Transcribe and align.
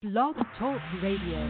Blog 0.00 0.36
Talk 0.56 0.80
Radio. 1.02 1.42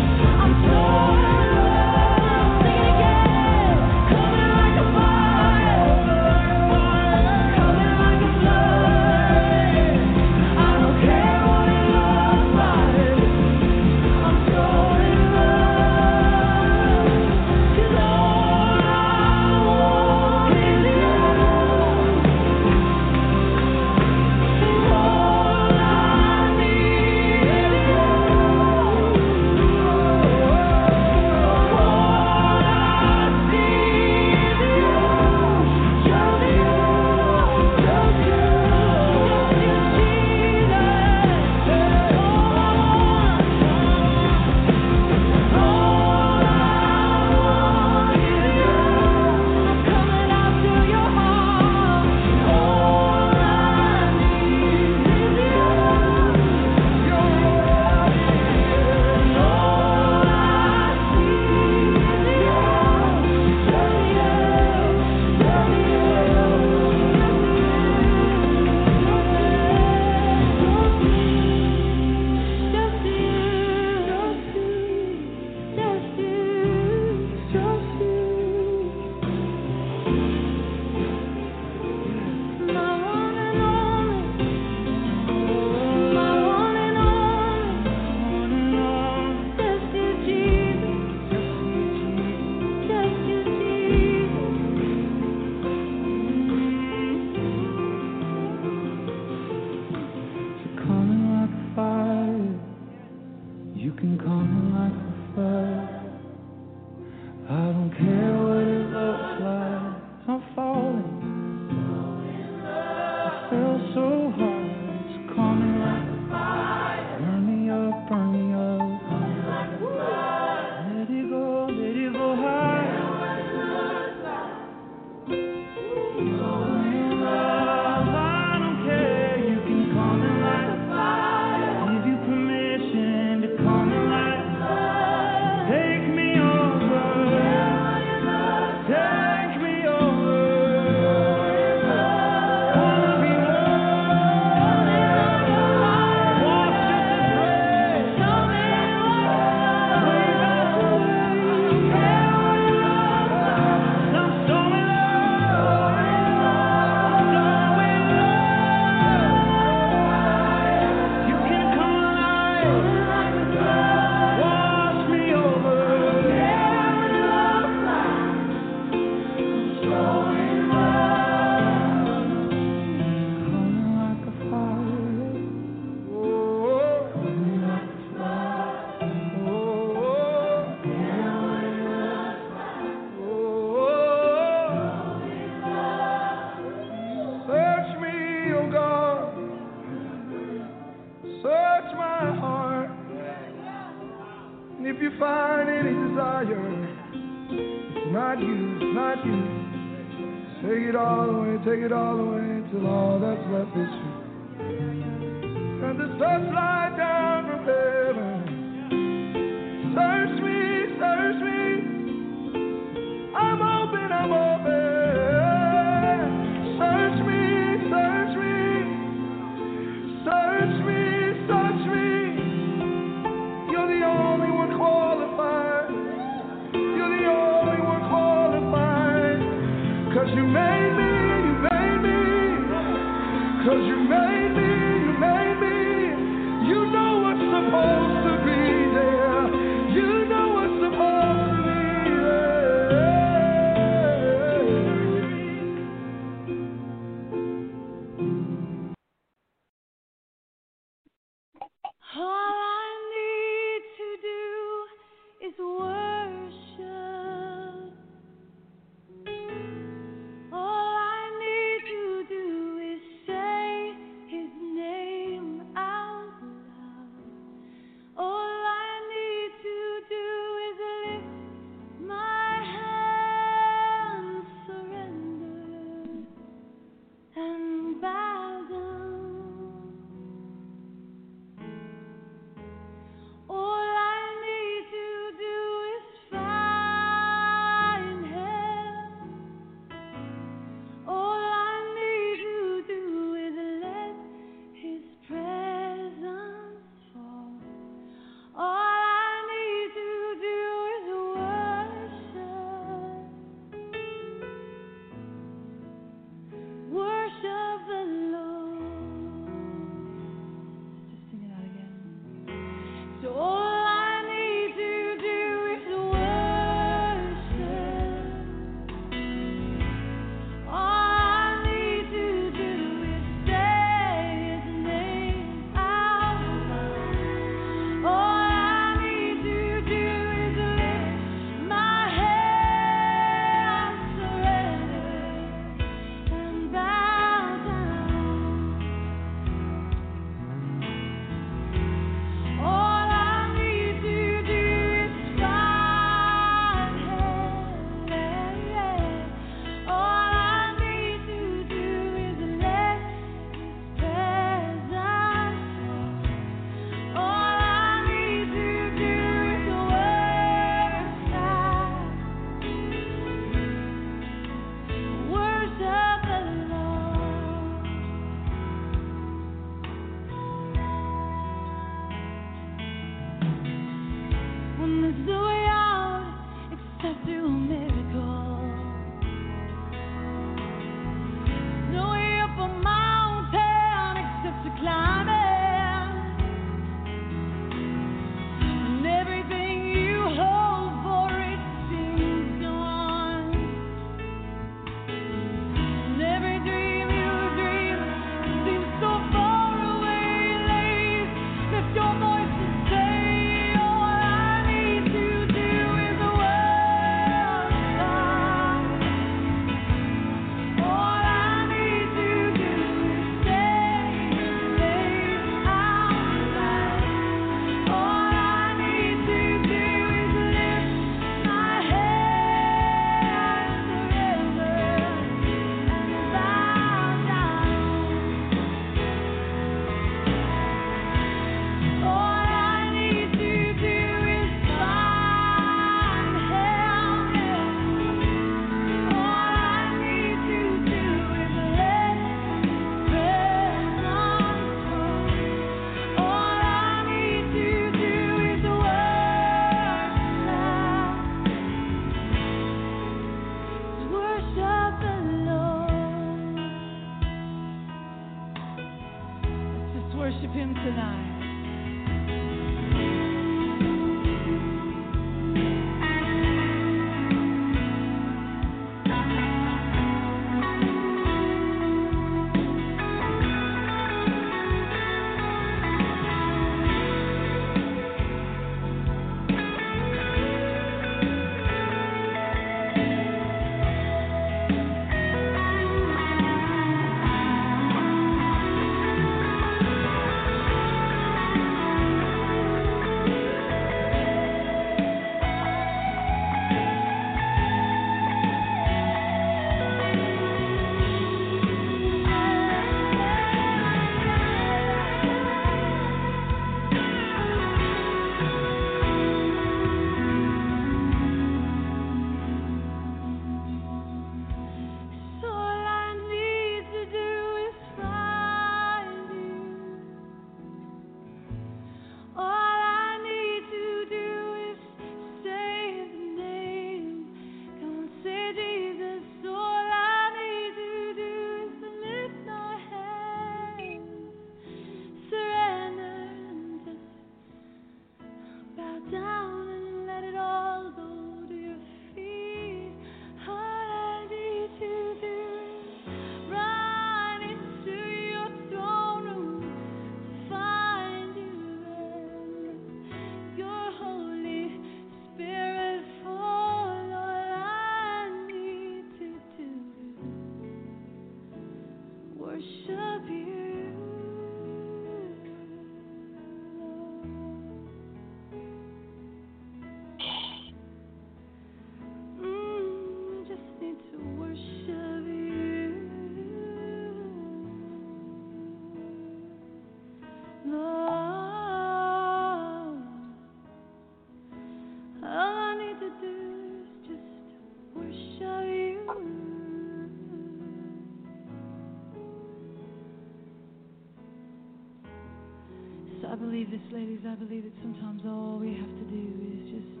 Believe 596.40 596.70
this, 596.70 596.80
ladies. 596.90 597.20
I 597.28 597.34
believe 597.34 597.64
that 597.64 597.76
sometimes 597.82 598.22
all 598.24 598.58
we 598.58 598.72
have 598.72 598.88
to 598.88 599.04
do 599.12 599.24
is 599.52 599.70
just 599.70 600.00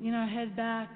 you 0.00 0.10
know, 0.10 0.26
head 0.26 0.56
back 0.56 0.88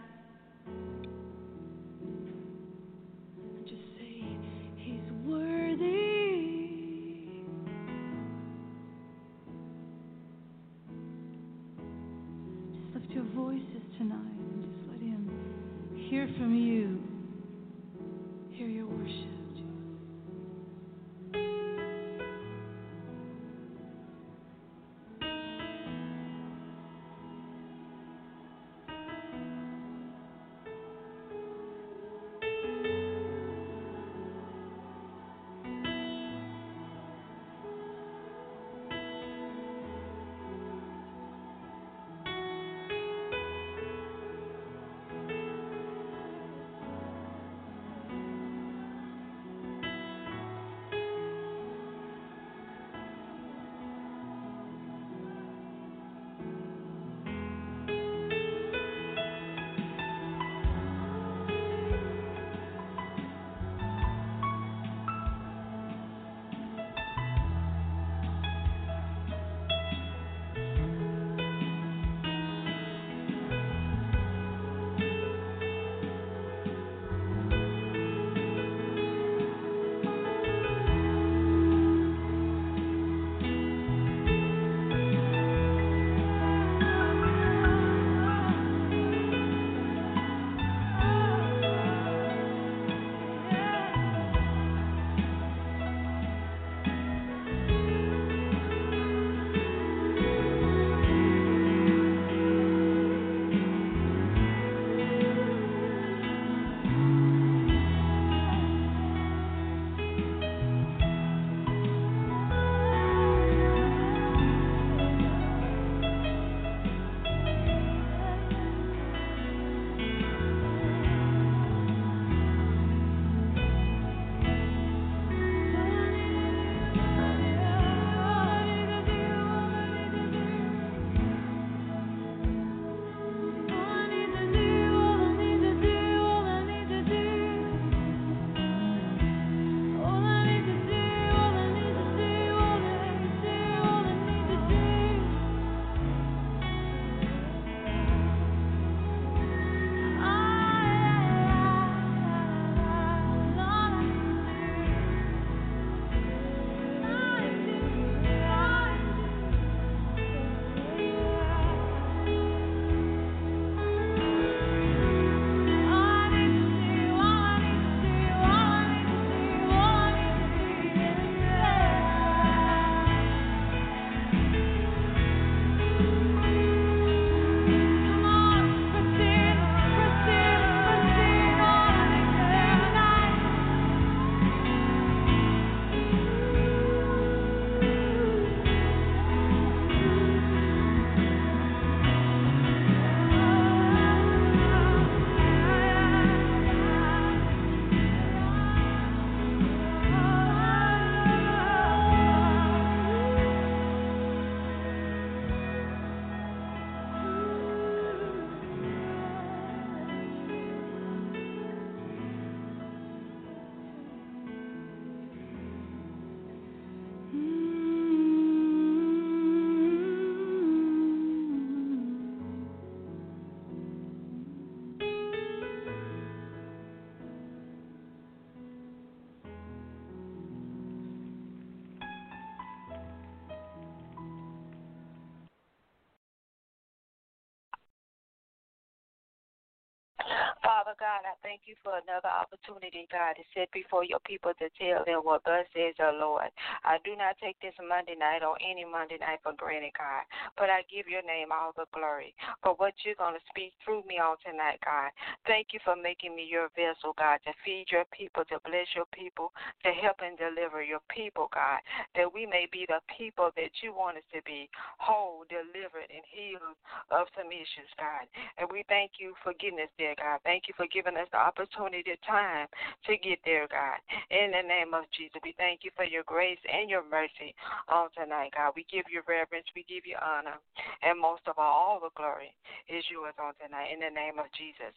Father 240.85 241.01
God, 241.01 241.25
I 241.25 241.33
thank 241.41 241.65
you 241.65 241.81
for 241.81 241.97
another 241.97 242.29
opportunity, 242.29 243.09
God, 243.09 243.41
to 243.41 243.45
sit 243.57 243.73
before 243.73 244.05
your 244.05 244.21
people 244.21 244.53
to 244.61 244.69
tell 244.77 245.01
them 245.09 245.25
what 245.25 245.41
thus 245.49 245.65
says 245.73 245.97
the 245.97 246.13
Lord. 246.13 246.53
I 246.85 247.01
do 247.09 247.17
not 247.17 247.41
take 247.41 247.57
this 247.65 247.73
Monday 247.81 248.13
night 248.13 248.45
or 248.45 248.61
any 248.61 248.85
Monday 248.85 249.17
night 249.17 249.41
for 249.41 249.57
granted, 249.57 249.97
God, 249.97 250.29
but 250.61 250.69
I 250.69 250.85
give 250.93 251.09
your 251.09 251.25
name 251.25 251.57
all 251.57 251.73
the 251.73 251.89
glory 251.97 252.37
for 252.61 252.77
what 252.77 252.93
you're 253.01 253.17
going 253.17 253.33
to 253.33 253.49
speak 253.49 253.73
through 253.81 254.05
me 254.05 254.21
on 254.21 254.37
tonight, 254.45 254.77
God. 254.85 255.09
Thank 255.49 255.73
you 255.73 255.81
for 255.81 255.97
making 255.97 256.37
me 256.37 256.45
your 256.45 256.69
vessel, 256.77 257.17
God, 257.17 257.41
to 257.49 257.57
feed 257.65 257.89
your 257.89 258.05
people, 258.13 258.45
to 258.53 258.61
bless 258.69 258.93
your 258.93 259.09
people, 259.09 259.57
to 259.89 259.91
help 260.05 260.21
and 260.21 260.37
deliver 260.37 260.85
your 260.85 261.01
people, 261.09 261.49
God, 261.49 261.81
that 262.13 262.29
we 262.29 262.45
may 262.45 262.69
be 262.69 262.85
the 262.85 263.01
people 263.09 263.57
that 263.57 263.73
you 263.81 263.97
want 263.97 264.21
us 264.21 264.29
to 264.37 264.45
be, 264.45 264.69
whole, 265.01 265.49
delivered, 265.49 266.13
and 266.13 266.29
healed 266.29 266.77
of 267.09 267.25
some 267.33 267.49
issues, 267.49 267.89
God. 267.97 268.29
And 268.61 268.69
we 268.69 268.85
thank 268.93 269.17
you 269.17 269.33
for 269.41 269.57
getting 269.57 269.81
us 269.81 269.93
there, 269.97 270.13
God. 270.21 270.45
Thank 270.45 270.69
you 270.69 270.74
for 270.77 270.87
giving 270.91 271.17
us 271.17 271.29
the 271.33 271.39
opportunity, 271.39 272.03
the 272.05 272.19
time 272.27 272.67
to 273.07 273.17
get 273.19 273.39
there, 273.45 273.67
God. 273.69 273.99
In 274.31 274.53
the 274.53 274.67
name 274.67 274.95
of 274.95 275.05
Jesus, 275.17 275.41
we 275.43 275.55
thank 275.57 275.83
you 275.83 275.91
for 275.97 276.05
your 276.05 276.27
grace 276.27 276.61
and 276.67 276.91
your 276.91 277.07
mercy 277.07 277.55
on 277.89 278.09
tonight, 278.15 278.55
God. 278.55 278.75
We 278.77 278.87
give 278.91 279.07
you 279.11 279.23
reverence, 279.27 279.67
we 279.75 279.87
give 279.89 280.07
you 280.07 280.17
honor, 280.21 280.59
and 281.03 281.21
most 281.21 281.47
of 281.47 281.59
all, 281.59 281.73
all 281.75 282.01
the 282.01 282.15
glory 282.17 282.55
is 282.89 283.05
yours 283.11 283.35
on 283.39 283.55
tonight. 283.59 283.93
In 283.93 284.01
the 284.01 284.13
name 284.13 284.39
of 284.39 284.47
Jesus, 284.55 284.95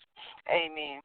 amen. 0.49 1.01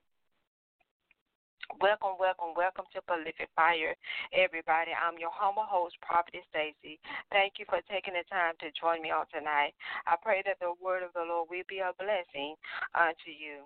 Welcome, 1.81 2.19
welcome, 2.19 2.53
welcome 2.53 2.85
to 2.93 3.01
Prolific 3.01 3.49
Fire, 3.57 3.95
everybody. 4.35 4.93
I'm 4.93 5.17
your 5.17 5.33
humble 5.33 5.65
host, 5.65 5.97
Prophetess 6.03 6.45
Stacy. 6.51 6.99
Thank 7.31 7.57
you 7.57 7.65
for 7.71 7.81
taking 7.89 8.13
the 8.13 8.27
time 8.29 8.59
to 8.61 8.69
join 8.77 9.01
me 9.01 9.09
on 9.09 9.25
tonight. 9.33 9.73
I 10.05 10.19
pray 10.21 10.43
that 10.45 10.61
the 10.61 10.75
word 10.83 11.01
of 11.01 11.15
the 11.15 11.25
Lord 11.25 11.49
will 11.49 11.65
be 11.71 11.81
a 11.81 11.97
blessing 11.97 12.59
unto 12.93 13.31
you. 13.31 13.65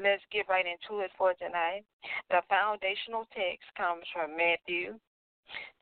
Let's 0.00 0.22
get 0.32 0.48
right 0.48 0.66
into 0.66 1.00
it 1.04 1.10
for 1.16 1.34
tonight. 1.34 1.84
The 2.30 2.42
foundational 2.48 3.26
text 3.34 3.66
comes 3.76 4.04
from 4.12 4.36
Matthew 4.36 4.98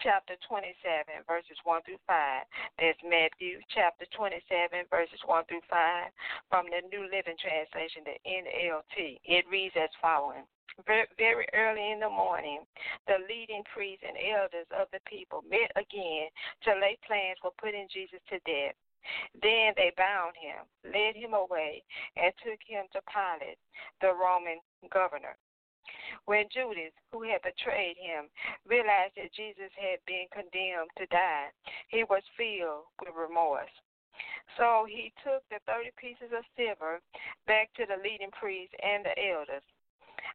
chapter 0.03 0.35
27, 0.49 1.25
verses 1.29 1.59
1 1.63 1.83
through 1.87 2.03
5. 2.07 2.43
That's 2.81 2.99
Matthew 3.05 3.61
chapter 3.71 4.07
27, 4.17 4.89
verses 4.91 5.21
1 5.25 5.45
through 5.47 5.65
5 5.69 6.11
from 6.49 6.67
the 6.73 6.83
New 6.89 7.07
Living 7.07 7.39
Translation, 7.39 8.03
the 8.03 8.19
NLT. 8.27 9.21
It 9.25 9.45
reads 9.51 9.77
as 9.77 9.93
following 10.01 10.45
very 10.87 11.47
early 11.53 11.93
in 11.93 12.01
the 12.01 12.09
morning, 12.09 12.65
the 13.07 13.21
leading 13.29 13.63
priests 13.69 14.05
and 14.07 14.17
elders 14.17 14.67
of 14.73 14.89
the 14.93 15.01
people 15.05 15.45
met 15.49 15.71
again 15.77 16.29
to 16.65 16.73
lay 16.81 16.97
plans 17.07 17.37
for 17.43 17.53
putting 17.61 17.89
Jesus 17.93 18.21
to 18.31 18.39
death. 18.49 18.75
Then 19.43 19.73
they 19.77 19.93
bound 19.97 20.35
him, 20.37 20.67
led 20.85 21.17
him 21.17 21.35
away, 21.35 21.83
and 22.17 22.33
took 22.45 22.61
him 22.67 22.87
to 22.93 23.01
Pilate, 23.09 23.59
the 24.01 24.13
Roman 24.15 24.59
governor. 24.93 25.37
When 26.27 26.49
Judas, 26.53 26.93
who 27.13 27.23
had 27.23 27.43
betrayed 27.43 27.97
him, 27.97 28.29
realized 28.67 29.15
that 29.17 29.33
Jesus 29.33 29.71
had 29.77 29.99
been 30.07 30.27
condemned 30.33 30.91
to 30.99 31.07
die, 31.07 31.49
he 31.89 32.05
was 32.05 32.23
filled 32.37 32.87
with 33.01 33.15
remorse. 33.15 33.73
So 34.59 34.85
he 34.89 35.13
took 35.25 35.43
the 35.49 35.63
thirty 35.67 35.91
pieces 35.97 36.35
of 36.37 36.45
silver 36.57 37.01
back 37.47 37.73
to 37.75 37.87
the 37.87 38.03
leading 38.03 38.31
priests 38.33 38.75
and 38.83 39.05
the 39.05 39.17
elders 39.17 39.63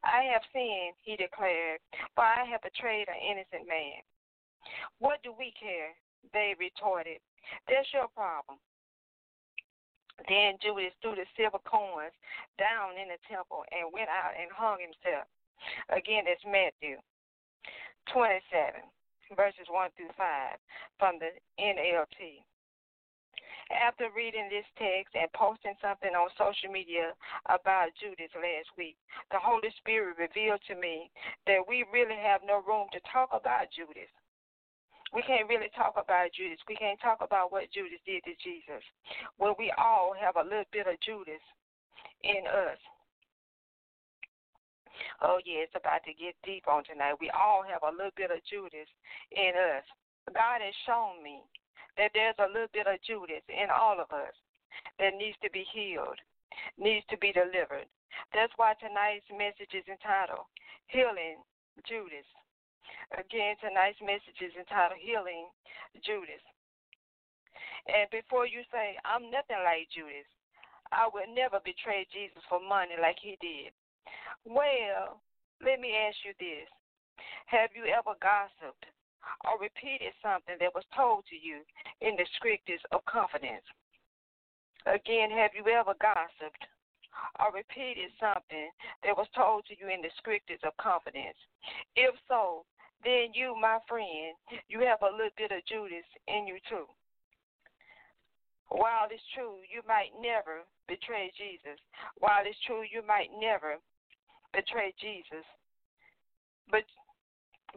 I 0.04 0.24
have 0.34 0.42
sinned, 0.54 0.96
he 1.02 1.16
declared, 1.16 1.80
for 2.16 2.24
I 2.24 2.46
have 2.46 2.62
betrayed 2.62 3.08
an 3.08 3.22
innocent 3.22 3.68
man. 3.68 4.02
What 5.00 5.22
do 5.24 5.34
we 5.38 5.54
care? 5.60 5.94
They 6.34 6.56
retorted. 6.58 7.22
That's 7.68 7.88
your 7.94 8.08
problem. 8.10 8.58
Then 10.30 10.56
Judas 10.64 10.96
threw 11.02 11.16
the 11.16 11.28
silver 11.36 11.60
coins 11.68 12.16
down 12.58 12.96
in 12.96 13.12
the 13.12 13.20
temple 13.28 13.68
and 13.72 13.92
went 13.92 14.08
out 14.08 14.34
and 14.40 14.48
hung 14.52 14.80
himself. 14.80 15.28
Again, 15.90 16.24
it's 16.28 16.44
Matthew 16.46 16.98
27, 18.14 18.80
verses 19.36 19.68
1 19.68 19.90
through 19.98 20.14
5 20.16 20.58
from 21.00 21.20
the 21.20 21.36
NLT. 21.60 22.46
After 23.74 24.10
reading 24.16 24.48
this 24.50 24.66
text 24.78 25.16
and 25.18 25.32
posting 25.34 25.74
something 25.82 26.14
on 26.14 26.30
social 26.38 26.70
media 26.70 27.18
about 27.50 27.98
Judas 27.98 28.30
last 28.38 28.70
week, 28.78 28.96
the 29.32 29.42
Holy 29.42 29.74
Spirit 29.82 30.22
revealed 30.22 30.62
to 30.70 30.76
me 30.76 31.10
that 31.48 31.66
we 31.68 31.84
really 31.92 32.18
have 32.22 32.46
no 32.46 32.62
room 32.62 32.88
to 32.94 33.02
talk 33.12 33.30
about 33.34 33.74
Judas. 33.74 34.12
We 35.14 35.22
can't 35.22 35.48
really 35.48 35.70
talk 35.76 35.94
about 35.96 36.34
Judas. 36.34 36.60
We 36.68 36.76
can't 36.76 37.00
talk 37.00 37.20
about 37.22 37.52
what 37.52 37.72
Judas 37.72 38.02
did 38.06 38.24
to 38.24 38.34
Jesus. 38.44 38.84
Well, 39.40 39.56
we 39.58 39.72
all 39.78 40.14
have 40.18 40.36
a 40.36 40.44
little 40.44 40.68
bit 40.72 40.88
of 40.88 41.00
Judas 41.02 41.42
in 42.24 42.44
us. 42.48 42.80
Oh, 45.22 45.40
yeah, 45.46 45.64
it's 45.64 45.76
about 45.76 46.04
to 46.08 46.14
get 46.16 46.36
deep 46.44 46.68
on 46.68 46.84
tonight. 46.84 47.20
We 47.20 47.30
all 47.32 47.64
have 47.64 47.84
a 47.84 47.96
little 47.96 48.16
bit 48.16 48.32
of 48.32 48.44
Judas 48.50 48.90
in 49.32 49.54
us. 49.56 49.86
God 50.34 50.64
has 50.64 50.74
shown 50.86 51.22
me 51.22 51.44
that 51.98 52.12
there's 52.14 52.36
a 52.40 52.52
little 52.52 52.72
bit 52.74 52.88
of 52.88 53.00
Judas 53.06 53.44
in 53.48 53.70
all 53.70 54.00
of 54.00 54.12
us 54.12 54.36
that 55.00 55.16
needs 55.16 55.38
to 55.44 55.50
be 55.52 55.64
healed, 55.72 56.20
needs 56.80 57.06
to 57.10 57.18
be 57.20 57.32
delivered. 57.32 57.88
That's 58.34 58.52
why 58.56 58.74
tonight's 58.80 59.28
message 59.32 59.76
is 59.76 59.88
entitled 59.88 60.48
Healing 60.88 61.44
Judas. 61.88 62.28
Again, 63.16 63.56
tonight's 63.62 64.02
message 64.02 64.40
is 64.42 64.56
entitled 64.58 65.00
Healing 65.00 65.50
Judas. 66.04 66.44
And 67.88 68.10
before 68.10 68.50
you 68.50 68.66
say, 68.74 68.98
I'm 69.06 69.30
nothing 69.30 69.62
like 69.62 69.90
Judas, 69.94 70.28
I 70.92 71.10
would 71.10 71.30
never 71.34 71.62
betray 71.62 72.06
Jesus 72.10 72.42
for 72.50 72.60
money 72.60 72.98
like 72.98 73.18
he 73.22 73.38
did. 73.42 73.74
Well, 74.46 75.22
let 75.62 75.80
me 75.80 75.94
ask 75.94 76.18
you 76.26 76.34
this 76.38 76.70
Have 77.48 77.74
you 77.78 77.86
ever 77.90 78.18
gossiped 78.22 78.86
or 79.46 79.62
repeated 79.62 80.14
something 80.22 80.56
that 80.60 80.74
was 80.74 80.86
told 80.96 81.26
to 81.30 81.38
you 81.38 81.62
in 82.02 82.16
the 82.16 82.26
strictest 82.38 82.86
of 82.92 83.06
confidence. 83.06 83.66
Again, 84.86 85.32
have 85.32 85.52
you 85.58 85.66
ever 85.74 85.98
gossiped 85.98 86.66
or 87.42 87.50
repeated 87.54 88.14
something 88.22 88.70
that 89.04 89.18
was 89.18 89.28
told 89.34 89.66
to 89.66 89.74
you 89.78 89.90
in 89.90 90.02
the 90.02 90.14
strictest 90.20 90.64
of 90.64 90.78
confidence? 90.78 91.38
If 91.96 92.14
so, 92.28 92.66
then 93.06 93.32
you, 93.38 93.56
my 93.56 93.78
friend, 93.88 94.34
you 94.68 94.82
have 94.82 95.02
a 95.06 95.14
little 95.14 95.36
bit 95.38 95.54
of 95.54 95.62
Judas 95.70 96.06
in 96.28 96.48
you 96.50 96.58
too. 96.68 96.90
While 98.74 99.08
it's 99.14 99.22
true, 99.38 99.62
you 99.70 99.86
might 99.88 100.10
never 100.18 100.66
betray 100.90 101.30
Jesus. 101.38 101.78
While 102.18 102.42
it's 102.44 102.58
true, 102.66 102.82
you 102.82 103.06
might 103.06 103.30
never 103.38 103.78
betray 104.54 104.94
Jesus. 104.98 105.46
But 106.72 106.84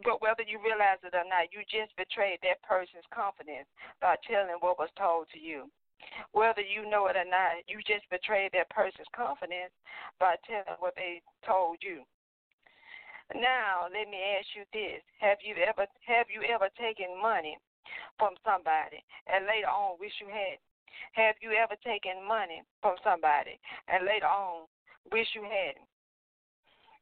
but 0.03 0.21
whether 0.23 0.43
you 0.47 0.63
realize 0.63 1.03
it 1.03 1.11
or 1.11 1.27
not, 1.27 1.51
you 1.51 1.59
just 1.67 1.91
betrayed 1.99 2.39
that 2.41 2.63
person's 2.63 3.05
confidence 3.11 3.67
by 3.99 4.15
telling 4.23 4.55
what 4.63 4.79
was 4.79 4.89
told 4.95 5.27
to 5.35 5.39
you. 5.39 5.67
Whether 6.31 6.63
you 6.63 6.89
know 6.89 7.07
it 7.11 7.19
or 7.19 7.27
not, 7.27 7.67
you 7.67 7.83
just 7.83 8.07
betrayed 8.09 8.55
that 8.55 8.71
person's 8.71 9.11
confidence 9.11 9.75
by 10.19 10.39
telling 10.47 10.79
what 10.79 10.95
they 10.95 11.21
told 11.43 11.83
you. 11.83 12.07
Now, 13.35 13.85
let 13.93 14.09
me 14.09 14.17
ask 14.37 14.47
you 14.57 14.65
this: 14.73 15.01
Have 15.19 15.37
you 15.45 15.55
ever 15.61 15.85
have 16.07 16.27
you 16.33 16.41
ever 16.49 16.69
taken 16.77 17.13
money 17.21 17.57
from 18.17 18.33
somebody 18.43 19.03
and 19.27 19.45
later 19.45 19.69
on 19.69 19.97
wish 19.99 20.13
you 20.19 20.27
had? 20.27 20.57
Have 21.13 21.35
you 21.41 21.53
ever 21.53 21.75
taken 21.85 22.25
money 22.27 22.63
from 22.81 22.97
somebody 23.03 23.59
and 23.87 24.05
later 24.05 24.27
on 24.27 24.65
wish 25.11 25.27
you 25.33 25.43
hadn't? 25.43 25.87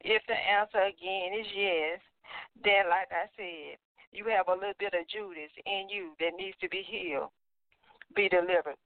If 0.01 0.21
the 0.27 0.35
answer 0.35 0.83
again 0.83 1.33
is 1.33 1.47
yes, 1.55 1.99
then, 2.63 2.89
like 2.89 3.09
I 3.11 3.25
said, 3.35 3.79
you 4.11 4.25
have 4.25 4.47
a 4.47 4.53
little 4.53 4.77
bit 4.79 4.93
of 4.93 5.07
Judas 5.07 5.51
in 5.65 5.89
you 5.89 6.11
that 6.19 6.37
needs 6.37 6.57
to 6.61 6.69
be 6.69 6.83
healed, 6.83 7.31
be 8.15 8.29
delivered. 8.29 8.77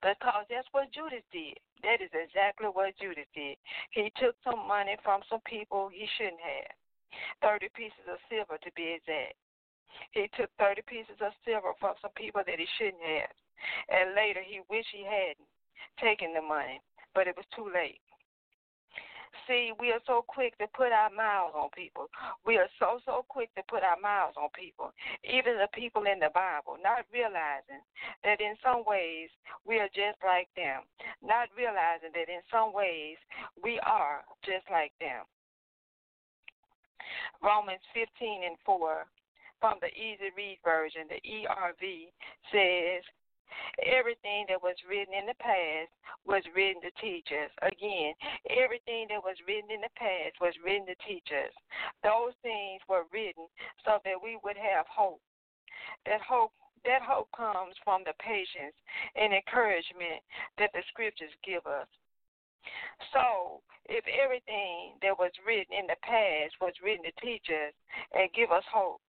Because 0.00 0.46
that's 0.48 0.68
what 0.72 0.92
Judas 0.92 1.22
did. 1.32 1.58
That 1.82 2.00
is 2.04 2.12
exactly 2.12 2.68
what 2.68 2.96
Judas 3.00 3.28
did. 3.34 3.56
He 3.90 4.12
took 4.20 4.36
some 4.44 4.68
money 4.68 4.96
from 5.02 5.22
some 5.28 5.40
people 5.46 5.88
he 5.88 6.06
shouldn't 6.16 6.40
have. 6.40 6.76
30 7.42 7.68
pieces 7.74 8.06
of 8.06 8.18
silver 8.28 8.58
to 8.62 8.70
be 8.76 8.94
exact. 8.94 9.34
He 10.12 10.28
took 10.36 10.50
30 10.58 10.82
pieces 10.86 11.18
of 11.20 11.32
silver 11.44 11.72
from 11.80 11.94
some 12.00 12.12
people 12.14 12.42
that 12.46 12.58
he 12.58 12.66
shouldn't 12.78 13.02
have. 13.02 13.34
And 13.88 14.14
later 14.14 14.40
he 14.44 14.60
wished 14.68 14.92
he 14.92 15.04
hadn't 15.04 15.48
taken 15.98 16.32
the 16.32 16.42
money, 16.42 16.80
but 17.14 17.26
it 17.26 17.36
was 17.36 17.46
too 17.54 17.70
late. 17.72 18.00
See, 19.50 19.74
we 19.82 19.90
are 19.90 19.98
so 20.06 20.22
quick 20.22 20.54
to 20.62 20.70
put 20.78 20.94
our 20.94 21.10
mouths 21.10 21.58
on 21.58 21.74
people. 21.74 22.06
We 22.46 22.54
are 22.54 22.70
so, 22.78 23.02
so 23.02 23.26
quick 23.26 23.50
to 23.58 23.66
put 23.66 23.82
our 23.82 23.98
mouths 23.98 24.38
on 24.38 24.46
people, 24.54 24.94
even 25.26 25.58
the 25.58 25.66
people 25.74 26.06
in 26.06 26.22
the 26.22 26.30
Bible, 26.30 26.78
not 26.78 27.02
realizing 27.10 27.82
that 28.22 28.38
in 28.38 28.54
some 28.62 28.86
ways 28.86 29.26
we 29.66 29.82
are 29.82 29.90
just 29.90 30.22
like 30.22 30.46
them, 30.54 30.86
not 31.18 31.50
realizing 31.58 32.14
that 32.14 32.30
in 32.30 32.46
some 32.46 32.70
ways 32.70 33.18
we 33.58 33.82
are 33.82 34.22
just 34.46 34.70
like 34.70 34.94
them. 35.02 35.26
Romans 37.42 37.82
15 37.90 38.06
and 38.46 38.58
4 38.62 39.02
from 39.58 39.82
the 39.82 39.90
Easy 39.98 40.30
Read 40.38 40.62
version, 40.62 41.10
the 41.10 41.18
ERV 41.26 42.14
says, 42.54 43.02
Everything 43.86 44.46
that 44.48 44.62
was 44.62 44.76
written 44.88 45.14
in 45.14 45.26
the 45.26 45.38
past 45.38 45.90
was 46.26 46.42
written 46.54 46.82
to 46.82 46.92
teach 47.00 47.28
us. 47.32 47.50
Again, 47.62 48.14
everything 48.50 49.06
that 49.10 49.22
was 49.22 49.36
written 49.46 49.70
in 49.70 49.80
the 49.80 49.94
past 49.96 50.36
was 50.40 50.54
written 50.64 50.86
to 50.86 50.98
teach 51.06 51.28
us. 51.32 51.52
Those 52.02 52.34
things 52.42 52.80
were 52.88 53.04
written 53.12 53.46
so 53.84 53.98
that 54.04 54.18
we 54.22 54.38
would 54.44 54.56
have 54.56 54.86
hope. 54.88 55.20
That 56.06 56.20
hope 56.20 56.52
that 56.84 57.02
hope 57.04 57.28
comes 57.36 57.76
from 57.84 58.04
the 58.04 58.16
patience 58.24 58.72
and 59.14 59.34
encouragement 59.34 60.24
that 60.56 60.72
the 60.72 60.80
scriptures 60.88 61.32
give 61.44 61.66
us. 61.66 61.88
So, 63.12 63.60
if 63.86 64.04
everything 64.08 64.96
that 65.02 65.18
was 65.18 65.32
written 65.44 65.76
in 65.76 65.86
the 65.86 66.00
past 66.02 66.54
was 66.60 66.72
written 66.82 67.04
to 67.04 67.20
teach 67.20 67.48
us 67.48 67.74
and 68.12 68.32
give 68.32 68.50
us 68.50 68.64
hope, 68.72 69.00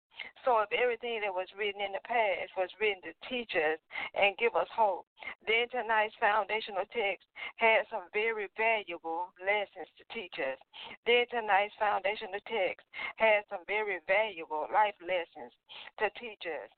so 0.44 0.64
if 0.64 0.72
everything 0.72 1.20
that 1.20 1.35
was 1.35 1.48
written 1.56 1.85
in 1.85 1.92
the 1.92 2.04
past 2.09 2.56
was 2.56 2.72
written 2.80 3.02
to 3.04 3.12
teach 3.28 3.52
us 3.56 3.78
and 4.16 4.37
give 4.40 4.56
us 4.56 4.68
hope, 4.72 5.04
then 5.44 5.68
tonight's 5.68 6.16
foundational 6.16 6.88
text 6.88 7.28
has 7.56 7.85
some 7.92 8.09
very 8.16 8.48
valuable 8.56 9.33
lessons 9.40 9.88
to 10.00 10.04
teach 10.12 10.40
us. 10.40 10.56
Then 11.04 11.28
tonight's 11.28 11.76
foundational 11.76 12.40
text 12.48 12.87
has 13.20 13.44
some 13.52 13.68
very 13.68 14.00
valuable 14.09 14.64
life 14.72 14.96
lessons 15.04 15.52
to 16.00 16.09
teach 16.16 16.48
us. 16.48 16.70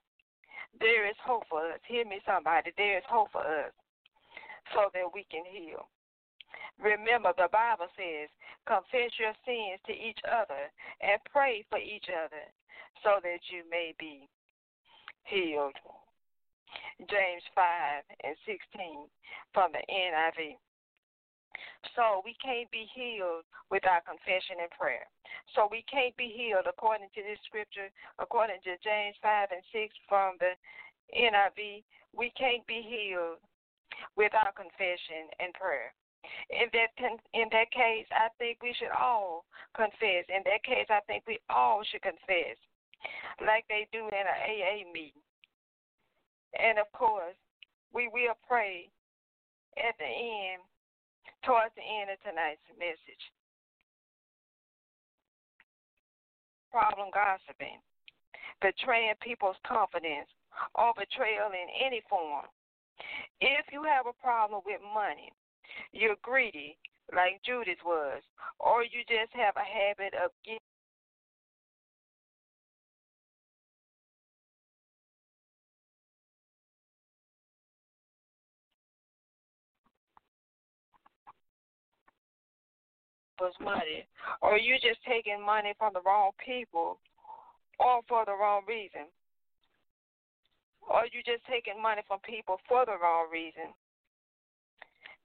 There 0.80 1.06
is 1.06 1.18
hope 1.22 1.46
for 1.46 1.62
us. 1.70 1.80
Hear 1.86 2.04
me, 2.04 2.18
somebody. 2.26 2.72
There 2.74 2.98
is 2.98 3.06
hope 3.06 3.30
for 3.30 3.46
us 3.46 3.72
so 4.74 4.90
that 4.94 5.06
we 5.14 5.22
can 5.30 5.44
heal. 5.46 5.86
Remember, 6.80 7.32
the 7.36 7.48
Bible 7.52 7.86
says, 7.94 8.28
confess 8.66 9.14
your 9.18 9.36
sins 9.46 9.78
to 9.86 9.92
each 9.92 10.18
other, 10.26 10.66
and 11.00 11.20
pray 11.30 11.64
for 11.70 11.78
each 11.78 12.08
other 12.10 12.42
so 13.02 13.18
that 13.22 13.42
you 13.50 13.62
may 13.70 13.94
be 13.98 14.28
healed. 15.24 15.76
James 17.10 17.44
5 17.54 18.02
and 18.24 18.36
16 18.46 19.10
from 19.52 19.72
the 19.72 19.82
NIV. 19.90 20.56
So 21.98 22.22
we 22.24 22.34
can't 22.38 22.70
be 22.70 22.86
healed 22.94 23.44
without 23.70 24.06
confession 24.06 24.62
and 24.62 24.70
prayer. 24.72 25.04
So 25.54 25.68
we 25.68 25.84
can't 25.90 26.16
be 26.16 26.32
healed 26.32 26.70
according 26.70 27.10
to 27.12 27.20
this 27.22 27.42
scripture, 27.44 27.90
according 28.18 28.62
to 28.64 28.78
James 28.80 29.18
5 29.20 29.50
and 29.50 29.64
6 29.74 29.92
from 30.08 30.38
the 30.38 30.54
NIV. 31.12 31.82
We 32.14 32.30
can't 32.38 32.64
be 32.66 32.80
healed 32.80 33.42
without 34.16 34.54
confession 34.56 35.28
and 35.40 35.52
prayer. 35.52 35.92
In 36.50 36.70
that 36.72 36.90
in 37.34 37.50
that 37.50 37.70
case, 37.74 38.06
I 38.14 38.30
think 38.38 38.62
we 38.62 38.72
should 38.78 38.94
all 38.94 39.44
confess. 39.74 40.24
In 40.30 40.46
that 40.46 40.62
case, 40.62 40.86
I 40.88 41.00
think 41.10 41.24
we 41.26 41.40
all 41.50 41.82
should 41.82 42.02
confess, 42.02 42.56
like 43.46 43.64
they 43.68 43.86
do 43.92 44.08
in 44.08 44.24
an 44.26 44.40
AA 44.46 44.86
meeting. 44.92 45.22
And 46.58 46.78
of 46.78 46.90
course, 46.92 47.36
we 47.92 48.08
will 48.12 48.36
pray 48.46 48.88
at 49.78 49.96
the 49.98 50.08
end 50.08 50.62
towards 51.44 51.74
the 51.74 51.82
end 51.84 52.10
of 52.10 52.20
tonight's 52.22 52.62
message. 52.78 53.24
Problem 56.70 57.08
gossiping, 57.12 57.80
betraying 58.60 59.14
people's 59.20 59.60
confidence, 59.66 60.28
or 60.74 60.92
betrayal 60.96 61.52
in 61.52 61.68
any 61.84 62.00
form. 62.08 62.48
If 63.40 63.66
you 63.72 63.82
have 63.84 64.06
a 64.06 64.16
problem 64.22 64.60
with 64.64 64.80
money, 64.94 65.32
you're 65.92 66.20
greedy 66.22 66.78
like 67.14 67.42
Judas 67.44 67.80
was, 67.84 68.22
or 68.60 68.84
you 68.84 69.04
just 69.08 69.32
have 69.36 69.56
a 69.56 69.66
habit 69.66 70.14
of 70.16 70.30
giving 70.44 70.71
people's 83.42 83.58
money, 83.60 84.06
or 84.40 84.58
you 84.58 84.74
just 84.78 85.02
taking 85.06 85.44
money 85.44 85.74
from 85.78 85.92
the 85.92 86.02
wrong 86.06 86.30
people 86.44 86.98
or 87.80 88.00
for 88.08 88.24
the 88.24 88.32
wrong 88.32 88.62
reason, 88.68 89.10
or 90.86 91.10
you 91.10 91.22
just 91.26 91.42
taking 91.50 91.80
money 91.82 92.02
from 92.06 92.20
people 92.22 92.58
for 92.68 92.86
the 92.86 92.94
wrong 93.02 93.26
reason. 93.32 93.74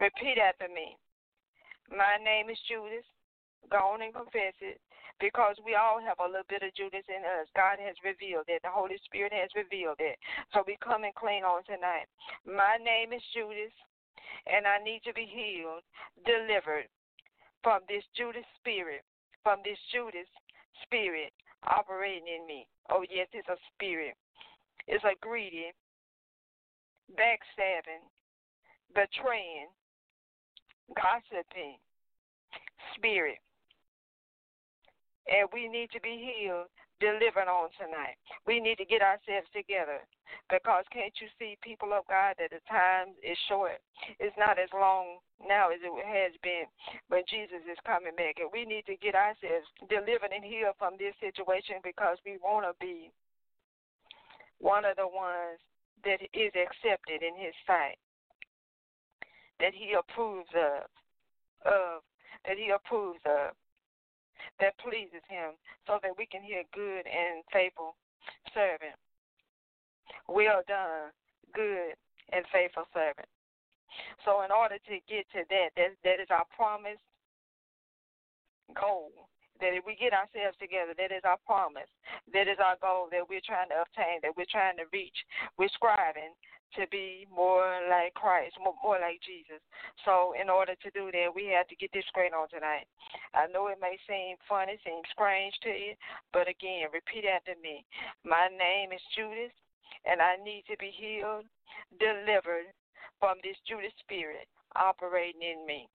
Repeat 0.01 0.41
after 0.41 0.65
me. 0.65 0.97
My 1.89 2.17
name 2.17 2.49
is 2.49 2.57
Judas. 2.65 3.05
Go 3.69 3.93
on 3.93 4.01
and 4.01 4.13
confess 4.13 4.57
it 4.61 4.81
because 5.19 5.57
we 5.65 5.77
all 5.77 6.01
have 6.01 6.17
a 6.17 6.25
little 6.25 6.47
bit 6.49 6.65
of 6.65 6.73
Judas 6.73 7.05
in 7.09 7.21
us. 7.21 7.45
God 7.53 7.77
has 7.77 7.97
revealed 8.01 8.49
it. 8.49 8.61
The 8.65 8.73
Holy 8.73 8.97
Spirit 9.05 9.33
has 9.33 9.49
revealed 9.53 10.01
it. 10.01 10.17
So 10.53 10.65
we 10.65 10.77
come 10.81 11.05
and 11.05 11.13
clean 11.13 11.45
on 11.45 11.65
tonight. 11.65 12.09
My 12.45 12.77
name 12.81 13.13
is 13.13 13.21
Judas, 13.33 13.73
and 14.45 14.65
I 14.65 14.81
need 14.81 15.01
to 15.05 15.13
be 15.13 15.25
healed, 15.25 15.85
delivered, 16.25 16.89
from 17.63 17.81
this 17.87 18.03
Judas 18.15 18.45
spirit, 18.59 19.01
from 19.43 19.59
this 19.63 19.77
Judas 19.93 20.27
spirit 20.83 21.33
operating 21.67 22.27
in 22.27 22.47
me. 22.47 22.67
Oh, 22.89 23.03
yes, 23.09 23.27
it's 23.33 23.49
a 23.49 23.57
spirit. 23.73 24.15
It's 24.87 25.03
a 25.03 25.15
greedy, 25.19 25.73
backstabbing, 27.11 28.05
betraying, 28.95 29.67
gossiping 30.95 31.77
spirit. 32.95 33.39
And 35.27 35.49
we 35.53 35.67
need 35.67 35.91
to 35.91 35.99
be 35.99 36.23
healed, 36.23 36.71
delivered 36.99 37.49
on 37.49 37.69
tonight. 37.77 38.17
We 38.45 38.59
need 38.59 38.77
to 38.77 38.85
get 38.85 39.01
ourselves 39.01 39.47
together. 39.53 40.01
Because 40.49 40.83
can't 40.91 41.13
you 41.19 41.27
see, 41.39 41.57
people 41.63 41.93
of 41.93 42.07
God, 42.07 42.35
that 42.39 42.51
the 42.51 42.63
time 42.67 43.15
is 43.23 43.37
short. 43.47 43.79
It's 44.19 44.35
not 44.37 44.59
as 44.59 44.69
long 44.73 45.19
now 45.43 45.69
as 45.69 45.79
it 45.83 45.91
has 46.05 46.33
been 46.43 46.67
when 47.07 47.23
Jesus 47.29 47.63
is 47.67 47.79
coming 47.85 48.15
back. 48.15 48.39
And 48.39 48.51
we 48.51 48.65
need 48.65 48.85
to 48.87 48.97
get 48.97 49.15
ourselves 49.15 49.67
delivered 49.87 50.33
and 50.33 50.43
healed 50.43 50.75
from 50.79 50.95
this 50.99 51.15
situation 51.19 51.83
because 51.83 52.17
we 52.25 52.39
want 52.41 52.65
to 52.65 52.73
be 52.79 53.11
one 54.59 54.85
of 54.85 54.97
the 54.97 55.07
ones 55.07 55.61
that 56.03 56.21
is 56.33 56.53
accepted 56.55 57.21
in 57.21 57.35
his 57.37 57.53
sight, 57.65 57.97
that 59.59 59.73
he 59.73 59.93
approves 59.93 60.49
of, 60.55 60.89
of 61.65 62.01
that 62.45 62.57
he 62.57 62.71
approves 62.71 63.19
of, 63.25 63.53
that 64.59 64.77
pleases 64.79 65.23
him, 65.29 65.55
so 65.85 65.99
that 66.03 66.17
we 66.17 66.25
can 66.25 66.41
hear 66.41 66.63
good 66.73 67.05
and 67.05 67.43
faithful 67.51 67.95
servant. 68.53 68.97
Well 70.27 70.61
done, 70.67 71.11
good 71.53 71.95
and 72.31 72.45
faithful 72.51 72.87
servant. 72.93 73.27
So, 74.25 74.43
in 74.43 74.51
order 74.51 74.75
to 74.75 74.95
get 75.07 75.25
to 75.31 75.47
that, 75.49 75.69
that, 75.75 75.95
that 76.03 76.19
is 76.19 76.27
our 76.29 76.45
promised 76.55 77.03
goal. 78.75 79.11
That 79.59 79.73
if 79.73 79.85
we 79.85 79.97
get 79.97 80.13
ourselves 80.13 80.57
together, 80.61 80.93
that 80.97 81.11
is 81.11 81.25
our 81.25 81.41
promise. 81.45 81.89
That 82.33 82.47
is 82.47 82.61
our 82.61 82.77
goal 82.79 83.09
that 83.11 83.25
we're 83.25 83.45
trying 83.45 83.69
to 83.73 83.81
obtain, 83.81 84.21
that 84.21 84.35
we're 84.37 84.49
trying 84.49 84.77
to 84.77 84.89
reach. 84.93 85.15
We're 85.57 85.73
striving 85.73 86.37
to 86.75 86.83
be 86.91 87.25
more 87.31 87.79
like 87.89 88.13
Christ, 88.13 88.59
more, 88.59 88.75
more 88.83 88.99
like 88.99 89.23
Jesus. 89.23 89.63
So, 90.03 90.35
in 90.35 90.51
order 90.51 90.75
to 90.75 90.89
do 90.91 91.09
that, 91.15 91.31
we 91.31 91.47
have 91.55 91.65
to 91.71 91.79
get 91.79 91.89
this 91.95 92.05
straight 92.11 92.35
on 92.35 92.51
tonight. 92.51 92.85
I 93.33 93.47
know 93.47 93.71
it 93.71 93.79
may 93.79 93.95
seem 94.03 94.35
funny, 94.45 94.75
seem 94.83 95.01
strange 95.09 95.55
to 95.63 95.71
you, 95.71 95.93
but 96.35 96.51
again, 96.51 96.91
repeat 96.91 97.23
after 97.23 97.55
me. 97.63 97.87
My 98.27 98.51
name 98.51 98.91
is 98.91 99.01
Judas 99.15 99.55
and 100.07 100.21
I 100.21 100.39
need 100.43 100.63
to 100.71 100.77
be 100.79 100.91
healed, 100.95 101.45
delivered 101.99 102.71
from 103.19 103.37
this 103.43 103.57
Judas 103.67 103.93
spirit 103.99 104.47
operating 104.75 105.41
in 105.41 105.65
me. 105.65 105.87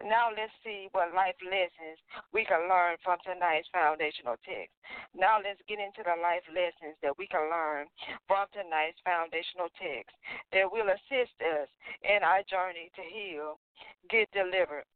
Now 0.00 0.32
let's 0.32 0.54
see 0.64 0.88
what 0.92 1.12
life 1.12 1.36
lessons 1.44 2.00
we 2.32 2.48
can 2.48 2.68
learn 2.68 2.96
from 3.04 3.20
tonight's 3.20 3.68
foundational 3.68 4.40
text. 4.40 4.72
Now 5.12 5.38
let's 5.42 5.60
get 5.68 5.78
into 5.78 6.00
the 6.00 6.16
life 6.16 6.46
lessons 6.48 6.96
that 7.04 7.16
we 7.20 7.28
can 7.28 7.52
learn 7.52 7.86
from 8.24 8.48
tonight's 8.56 9.00
foundational 9.04 9.68
text 9.76 10.14
that 10.56 10.66
will 10.66 10.88
assist 10.88 11.36
us 11.40 11.68
in 12.02 12.24
our 12.24 12.42
journey 12.48 12.88
to 12.96 13.02
heal, 13.04 13.60
get 14.08 14.30
delivered. 14.32 14.88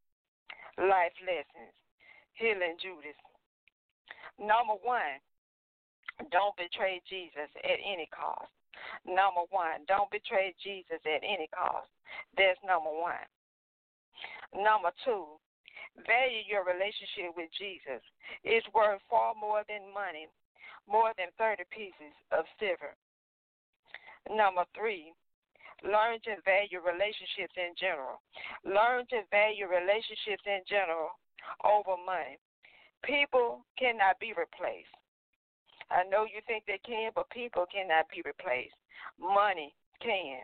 Life 0.76 1.16
lessons. 1.24 1.72
Healing 2.36 2.76
Judas. 2.76 3.16
Number 4.36 4.76
one, 4.84 5.20
don't 6.28 6.56
betray 6.56 7.00
Jesus 7.08 7.48
at 7.64 7.80
any 7.80 8.08
cost. 8.12 8.52
Number 9.08 9.48
one, 9.48 9.88
don't 9.88 10.10
betray 10.10 10.54
Jesus 10.60 11.00
at 11.04 11.24
any 11.24 11.48
cost. 11.48 11.88
That's 12.36 12.60
number 12.60 12.92
one. 12.92 13.24
Number 14.54 14.92
two, 15.04 15.40
value 16.04 16.44
your 16.46 16.64
relationship 16.64 17.32
with 17.34 17.50
Jesus. 17.56 18.02
It's 18.44 18.66
worth 18.74 19.00
far 19.08 19.34
more 19.34 19.64
than 19.68 19.92
money, 19.92 20.28
more 20.86 21.12
than 21.16 21.32
30 21.38 21.64
pieces 21.72 22.14
of 22.30 22.44
silver. 22.60 22.94
Number 24.28 24.64
three, 24.74 25.14
learn 25.82 26.18
to 26.26 26.42
value 26.42 26.82
relationships 26.82 27.54
in 27.56 27.74
general. 27.78 28.20
Learn 28.66 29.06
to 29.14 29.22
value 29.30 29.66
relationships 29.70 30.42
in 30.46 30.62
general 30.66 31.14
over 31.62 31.94
money. 31.98 32.38
People 33.04 33.62
cannot 33.78 34.18
be 34.18 34.34
replaced. 34.34 34.90
I 35.90 36.02
know 36.10 36.26
you 36.26 36.42
think 36.46 36.66
they 36.66 36.82
can, 36.82 37.14
but 37.14 37.30
people 37.30 37.66
cannot 37.70 38.10
be 38.10 38.22
replaced. 38.26 38.74
Money 39.20 39.74
can. 40.02 40.42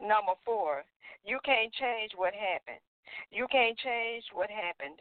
Number 0.00 0.34
four, 0.44 0.84
you 1.24 1.38
can't 1.44 1.72
change 1.74 2.12
what 2.14 2.34
happened. 2.34 2.82
You 3.30 3.46
can't 3.50 3.76
change 3.78 4.24
what 4.32 4.50
happened 4.50 5.00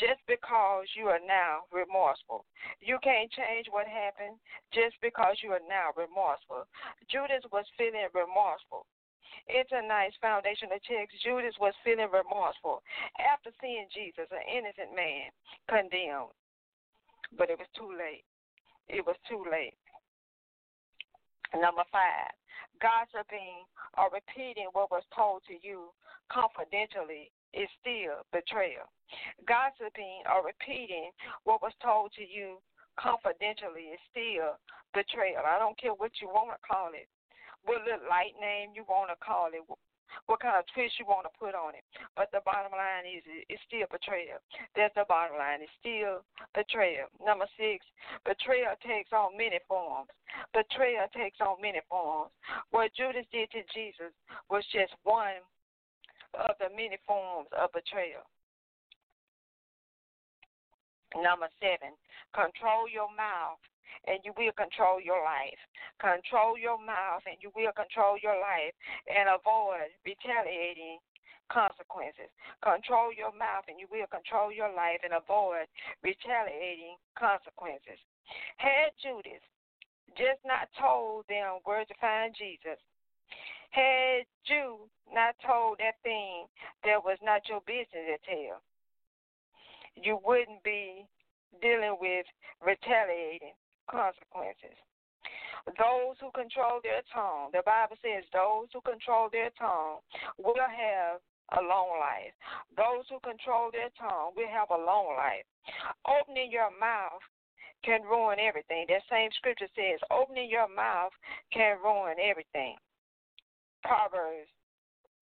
just 0.00 0.24
because 0.26 0.88
you 0.96 1.06
are 1.12 1.20
now 1.22 1.68
remorseful. 1.70 2.44
You 2.80 2.98
can't 3.04 3.30
change 3.30 3.68
what 3.70 3.86
happened 3.86 4.40
just 4.72 4.96
because 5.02 5.36
you 5.44 5.52
are 5.52 5.66
now 5.68 5.92
remorseful. 5.94 6.64
Judas 7.12 7.44
was 7.52 7.68
feeling 7.76 8.08
remorseful. 8.16 8.88
In 9.48 9.64
tonight's 9.68 10.16
foundational 10.20 10.80
text, 10.86 11.16
Judas 11.22 11.54
was 11.60 11.74
feeling 11.84 12.08
remorseful 12.08 12.82
after 13.20 13.50
seeing 13.60 13.86
Jesus, 13.92 14.28
an 14.32 14.44
innocent 14.48 14.96
man, 14.96 15.28
condemned 15.68 16.32
but 17.36 17.50
it 17.50 17.58
was 17.58 17.68
too 17.76 17.88
late. 17.96 18.24
It 18.88 19.04
was 19.06 19.16
too 19.28 19.44
late. 19.50 19.76
Number 21.54 21.84
five, 21.92 22.32
gossiping 22.82 23.62
or 23.96 24.10
repeating 24.10 24.66
what 24.74 24.90
was 24.90 25.06
told 25.14 25.46
to 25.46 25.54
you 25.62 25.94
confidentially 26.26 27.30
is 27.54 27.70
still 27.78 28.26
betrayal. 28.34 28.90
Gossiping 29.46 30.26
or 30.26 30.42
repeating 30.42 31.14
what 31.46 31.62
was 31.62 31.72
told 31.78 32.10
to 32.18 32.24
you 32.26 32.58
confidentially 32.98 33.94
is 33.94 34.02
still 34.10 34.58
betrayal. 34.92 35.46
I 35.46 35.62
don't 35.62 35.78
care 35.78 35.94
what 35.94 36.12
you 36.20 36.28
want 36.28 36.52
to 36.52 36.60
call 36.60 36.90
it, 36.92 37.06
what 37.64 37.86
little 37.86 38.08
light 38.10 38.34
name 38.42 38.74
you 38.74 38.84
want 38.90 39.14
to 39.14 39.18
call 39.22 39.54
it, 39.54 39.62
what 40.26 40.40
kind 40.40 40.58
of 40.58 40.66
twist 40.72 40.98
you 40.98 41.06
want 41.06 41.26
to 41.26 41.34
put 41.38 41.54
on 41.54 41.74
it. 41.74 41.84
But 42.16 42.30
the 42.32 42.44
bottom 42.44 42.72
line 42.72 43.08
is 43.08 43.22
it's 43.48 43.62
still 43.66 43.86
betrayal. 43.90 44.40
That's 44.76 44.94
the 44.94 45.06
bottom 45.08 45.38
line. 45.38 45.64
It's 45.64 45.78
still 45.80 46.24
betrayal. 46.54 47.08
Number 47.22 47.46
six, 47.56 47.84
betrayal 48.24 48.76
takes 48.82 49.12
on 49.12 49.36
many 49.36 49.60
forms. 49.66 50.10
Betrayal 50.52 51.08
takes 51.12 51.40
on 51.40 51.60
many 51.60 51.80
forms. 51.88 52.32
What 52.70 52.92
Judas 52.96 53.26
did 53.32 53.50
to 53.52 53.62
Jesus 53.72 54.12
was 54.48 54.64
just 54.72 54.92
one 55.04 55.40
of 56.36 56.56
the 56.60 56.72
many 56.72 56.96
forms 57.06 57.48
of 57.52 57.72
betrayal. 57.72 58.24
Number 61.12 61.48
seven, 61.60 61.92
control 62.32 62.88
your 62.88 63.12
mouth 63.12 63.60
and 64.06 64.18
you 64.24 64.32
will 64.36 64.52
control 64.52 65.00
your 65.00 65.22
life. 65.22 65.58
Control 66.00 66.58
your 66.58 66.78
mouth 66.78 67.22
and 67.26 67.38
you 67.40 67.50
will 67.54 67.72
control 67.72 68.18
your 68.18 68.36
life 68.38 68.74
and 69.06 69.28
avoid 69.30 69.90
retaliating 70.04 70.98
consequences. 71.50 72.32
Control 72.64 73.12
your 73.12 73.30
mouth 73.36 73.64
and 73.68 73.78
you 73.78 73.86
will 73.90 74.08
control 74.08 74.50
your 74.50 74.72
life 74.72 74.98
and 75.04 75.12
avoid 75.12 75.68
retaliating 76.02 76.96
consequences. 77.14 78.00
Had 78.56 78.96
Judas 79.02 79.42
just 80.16 80.40
not 80.44 80.68
told 80.78 81.24
them 81.28 81.60
where 81.64 81.84
to 81.84 81.94
find 82.00 82.34
Jesus, 82.36 82.80
had 83.70 84.28
you 84.44 84.88
not 85.12 85.34
told 85.44 85.78
that 85.78 85.96
thing 86.02 86.44
that 86.84 87.00
was 87.02 87.16
not 87.22 87.40
your 87.48 87.60
business 87.66 88.04
to 88.04 88.18
tell, 88.28 88.60
you 89.96 90.18
wouldn't 90.24 90.62
be 90.62 91.06
dealing 91.60 91.96
with 92.00 92.26
retaliating 92.64 93.56
consequences. 93.92 94.74
Those 95.78 96.18
who 96.18 96.32
control 96.34 96.80
their 96.82 97.06
tongue, 97.14 97.54
the 97.54 97.62
Bible 97.62 97.94
says, 98.02 98.24
those 98.32 98.66
who 98.72 98.80
control 98.82 99.30
their 99.30 99.54
tongue 99.54 100.02
will 100.40 100.58
have 100.58 101.22
a 101.54 101.62
long 101.62 102.00
life. 102.00 102.34
Those 102.74 103.06
who 103.06 103.20
control 103.22 103.70
their 103.70 103.92
tongue 103.94 104.32
will 104.34 104.50
have 104.50 104.74
a 104.74 104.80
long 104.80 105.14
life. 105.14 105.46
Opening 106.08 106.50
your 106.50 106.72
mouth 106.80 107.22
can 107.84 108.02
ruin 108.02 108.42
everything. 108.42 108.86
That 108.88 109.06
same 109.10 109.30
scripture 109.38 109.70
says, 109.76 110.00
opening 110.10 110.50
your 110.50 110.66
mouth 110.66 111.12
can 111.52 111.78
ruin 111.78 112.16
everything. 112.18 112.74
Proverbs 113.84 114.50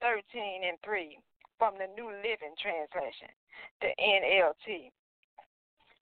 13 0.00 0.64
and 0.64 0.80
3 0.85 1.18
from 1.59 1.76
the 1.76 1.88
New 1.92 2.09
Living 2.24 2.56
Translation, 2.56 3.28
the 3.85 3.92
NLT. 4.00 4.92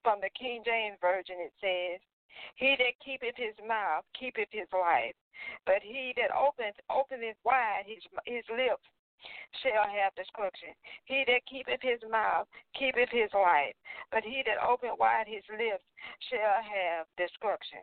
From 0.02 0.22
the 0.22 0.31
King 0.38 0.62
James 0.62 0.98
Version, 1.02 1.42
it 1.42 1.54
says, 1.59 1.98
He 2.57 2.77
that 2.79 2.98
keepeth 3.05 3.37
his 3.37 3.55
mouth 3.66 4.05
keepeth 4.18 4.48
his 4.51 4.68
life, 4.72 5.14
but 5.66 5.83
he 5.83 6.12
that 6.16 6.35
openeth, 6.35 6.79
openeth 6.90 7.37
wide 7.44 7.85
his, 7.87 8.03
his 8.27 8.44
lips 8.51 8.85
shall 9.62 9.87
have 9.87 10.14
destruction. 10.14 10.74
He 11.05 11.24
that 11.27 11.46
keepeth 11.46 11.83
his 11.83 12.01
mouth 12.11 12.46
keepeth 12.74 13.11
his 13.11 13.31
life, 13.35 13.74
but 14.11 14.22
he 14.22 14.42
that 14.46 14.62
openeth 14.62 14.98
wide 14.98 15.27
his 15.27 15.44
lips 15.51 15.85
shall 16.31 16.62
have 16.62 17.07
destruction. 17.16 17.83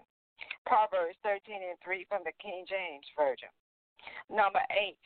Proverbs 0.66 1.18
13 1.24 1.62
and 1.62 1.80
3 1.84 2.06
from 2.10 2.24
the 2.26 2.34
King 2.42 2.66
James 2.68 3.06
Version. 3.16 3.50
Number 4.30 4.62
8. 4.72 4.98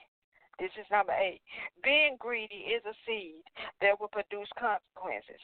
This 0.60 0.76
is 0.76 0.86
number 0.92 1.16
eight. 1.16 1.40
Being 1.84 2.18
greedy 2.20 2.68
is 2.76 2.84
a 2.84 2.92
seed 3.08 3.48
that 3.80 3.96
will 3.96 4.12
produce 4.12 4.52
consequences. 4.60 5.40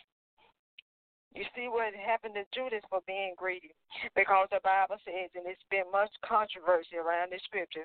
You 1.36 1.43
see 1.52 1.67
what 1.67 1.91
happened 1.93 2.39
to 2.39 2.48
Judas 2.56 2.82
for 2.89 3.04
being 3.04 3.36
greedy? 3.36 3.76
Because 4.15 4.48
the 4.56 4.63
Bible 4.63 4.95
says, 5.04 5.28
and 5.36 5.43
it's 5.43 5.67
been 5.67 5.91
much 5.91 6.10
controversy 6.24 6.95
around 6.95 7.36
the 7.36 7.39
scripture, 7.43 7.84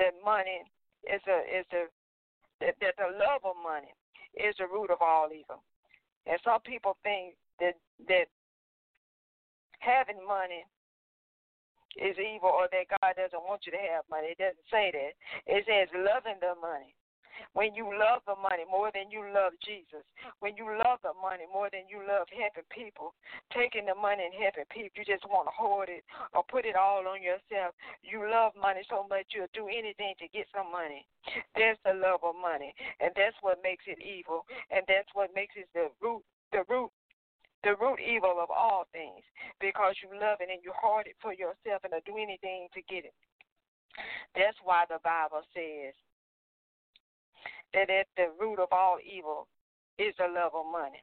that 0.00 0.16
money 0.24 0.64
is 1.04 1.20
a 1.28 1.38
is 1.44 1.68
a 1.76 1.92
that, 2.64 2.74
that 2.80 2.96
the 2.96 3.12
love 3.20 3.44
of 3.44 3.54
money 3.60 3.92
is 4.32 4.56
the 4.56 4.66
root 4.66 4.90
of 4.90 5.04
all 5.04 5.28
evil. 5.28 5.60
And 6.24 6.40
some 6.40 6.64
people 6.64 6.96
think 7.04 7.36
that 7.60 7.76
that 8.08 8.32
having 9.84 10.24
money 10.24 10.64
is 12.00 12.16
evil 12.16 12.48
or 12.48 12.68
that 12.72 12.88
God 12.88 13.12
doesn't 13.12 13.44
want 13.44 13.66
you 13.66 13.72
to 13.76 13.84
have 13.92 14.08
money. 14.08 14.32
It 14.32 14.40
doesn't 14.40 14.68
say 14.72 14.88
that. 14.94 15.12
It 15.44 15.68
says 15.68 15.92
loving 15.92 16.40
the 16.40 16.54
money. 16.56 16.94
When 17.54 17.74
you 17.74 17.86
love 17.90 18.22
the 18.26 18.36
money 18.36 18.64
more 18.68 18.90
than 18.92 19.10
you 19.10 19.24
love 19.34 19.52
Jesus, 19.64 20.04
when 20.40 20.56
you 20.56 20.66
love 20.66 20.98
the 21.02 21.14
money 21.16 21.44
more 21.50 21.68
than 21.70 21.86
you 21.88 22.02
love 22.02 22.26
helping 22.30 22.66
people, 22.70 23.14
taking 23.54 23.86
the 23.86 23.94
money 23.94 24.26
and 24.26 24.34
helping 24.34 24.68
people, 24.70 24.94
you 25.00 25.04
just 25.04 25.26
want 25.28 25.46
to 25.46 25.54
hoard 25.54 25.88
it 25.88 26.04
or 26.34 26.42
put 26.46 26.64
it 26.64 26.76
all 26.76 27.06
on 27.06 27.22
yourself. 27.22 27.74
You 28.02 28.26
love 28.26 28.52
money 28.58 28.82
so 28.88 29.06
much 29.08 29.30
you'll 29.34 29.52
do 29.54 29.68
anything 29.68 30.14
to 30.18 30.26
get 30.30 30.46
some 30.54 30.70
money. 30.70 31.06
That's 31.54 31.78
the 31.84 31.94
love 31.94 32.22
of 32.22 32.34
money, 32.38 32.74
and 33.00 33.12
that's 33.14 33.36
what 33.42 33.62
makes 33.62 33.84
it 33.86 33.98
evil, 34.00 34.46
and 34.70 34.82
that's 34.86 35.08
what 35.12 35.30
makes 35.34 35.54
it 35.56 35.68
the 35.74 35.90
root, 36.00 36.22
the 36.52 36.64
root 36.68 36.90
the 37.64 37.74
root 37.80 37.98
evil 37.98 38.38
of 38.38 38.50
all 38.54 38.86
things 38.92 39.26
because 39.58 39.94
you 39.98 40.08
love 40.14 40.38
it 40.38 40.46
and 40.46 40.62
you 40.62 40.70
hoard 40.78 41.10
it 41.10 41.18
for 41.20 41.34
yourself 41.34 41.82
and 41.82 41.92
do 42.06 42.14
anything 42.14 42.68
to 42.70 42.80
get 42.86 43.02
it. 43.02 43.14
That's 44.34 44.56
why 44.62 44.84
the 44.86 45.02
Bible 45.02 45.42
says 45.50 45.94
that 47.74 47.90
at 47.90 48.06
the 48.16 48.30
root 48.40 48.58
of 48.58 48.68
all 48.72 48.98
evil 49.04 49.46
is 49.98 50.14
the 50.18 50.28
love 50.28 50.52
of 50.54 50.66
money. 50.70 51.02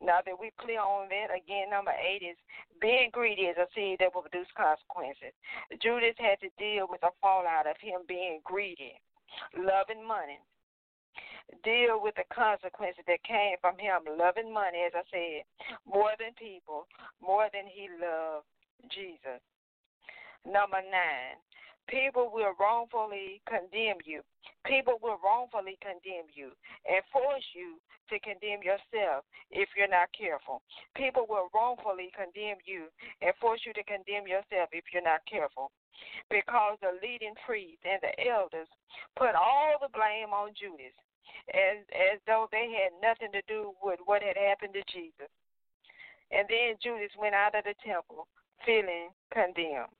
Now 0.00 0.20
that 0.24 0.38
we're 0.38 0.54
clear 0.60 0.80
on 0.80 1.08
that, 1.08 1.34
again, 1.34 1.70
number 1.70 1.90
eight 1.90 2.22
is 2.22 2.38
being 2.80 3.10
greedy 3.10 3.50
is 3.50 3.58
a 3.58 3.66
seed 3.74 3.98
that 3.98 4.14
will 4.14 4.22
produce 4.22 4.46
consequences. 4.54 5.34
Judas 5.82 6.14
had 6.18 6.38
to 6.40 6.50
deal 6.54 6.86
with 6.88 7.00
the 7.00 7.10
fallout 7.20 7.66
of 7.66 7.74
him 7.80 8.06
being 8.06 8.40
greedy, 8.44 8.94
loving 9.58 10.06
money 10.06 10.38
deal 11.64 12.00
with 12.02 12.14
the 12.16 12.28
consequences 12.28 13.04
that 13.06 13.22
came 13.24 13.56
from 13.60 13.78
him 13.78 14.04
loving 14.18 14.52
money, 14.52 14.84
as 14.84 14.92
I 14.94 15.04
said, 15.10 15.42
more 15.86 16.12
than 16.18 16.36
people, 16.36 16.86
more 17.20 17.48
than 17.52 17.64
he 17.66 17.88
loved 17.88 18.46
Jesus. 18.92 19.40
Number 20.44 20.80
nine, 20.84 21.40
people 21.88 22.30
will 22.32 22.54
wrongfully 22.60 23.40
condemn 23.48 23.98
you. 24.04 24.22
People 24.64 25.00
will 25.02 25.18
wrongfully 25.24 25.76
condemn 25.80 26.28
you 26.32 26.52
and 26.84 27.02
force 27.12 27.44
you 27.56 27.80
to 28.12 28.16
condemn 28.20 28.64
yourself 28.64 29.24
if 29.50 29.68
you're 29.76 29.90
not 29.90 30.08
careful. 30.16 30.62
People 30.96 31.26
will 31.28 31.48
wrongfully 31.52 32.12
condemn 32.16 32.60
you 32.64 32.88
and 33.20 33.32
force 33.40 33.60
you 33.64 33.72
to 33.74 33.84
condemn 33.84 34.28
yourself 34.28 34.68
if 34.72 34.84
you're 34.92 35.04
not 35.04 35.24
careful. 35.28 35.70
Because 36.30 36.78
the 36.80 36.96
leading 37.02 37.34
priests 37.44 37.82
and 37.84 38.00
the 38.00 38.14
elders 38.28 38.68
put 39.16 39.34
all 39.34 39.76
the 39.80 39.92
blame 39.92 40.30
on 40.30 40.54
Judas 40.54 40.94
as 41.52 41.82
as 41.92 42.20
though 42.26 42.46
they 42.52 42.70
had 42.70 42.92
nothing 43.02 43.32
to 43.32 43.42
do 43.48 43.72
with 43.82 43.98
what 44.04 44.22
had 44.22 44.36
happened 44.36 44.74
to 44.74 44.84
Jesus. 44.92 45.30
And 46.30 46.46
then 46.48 46.76
Judas 46.82 47.12
went 47.18 47.34
out 47.34 47.56
of 47.56 47.64
the 47.64 47.74
temple 47.84 48.28
feeling 48.64 49.10
condemned. 49.32 49.97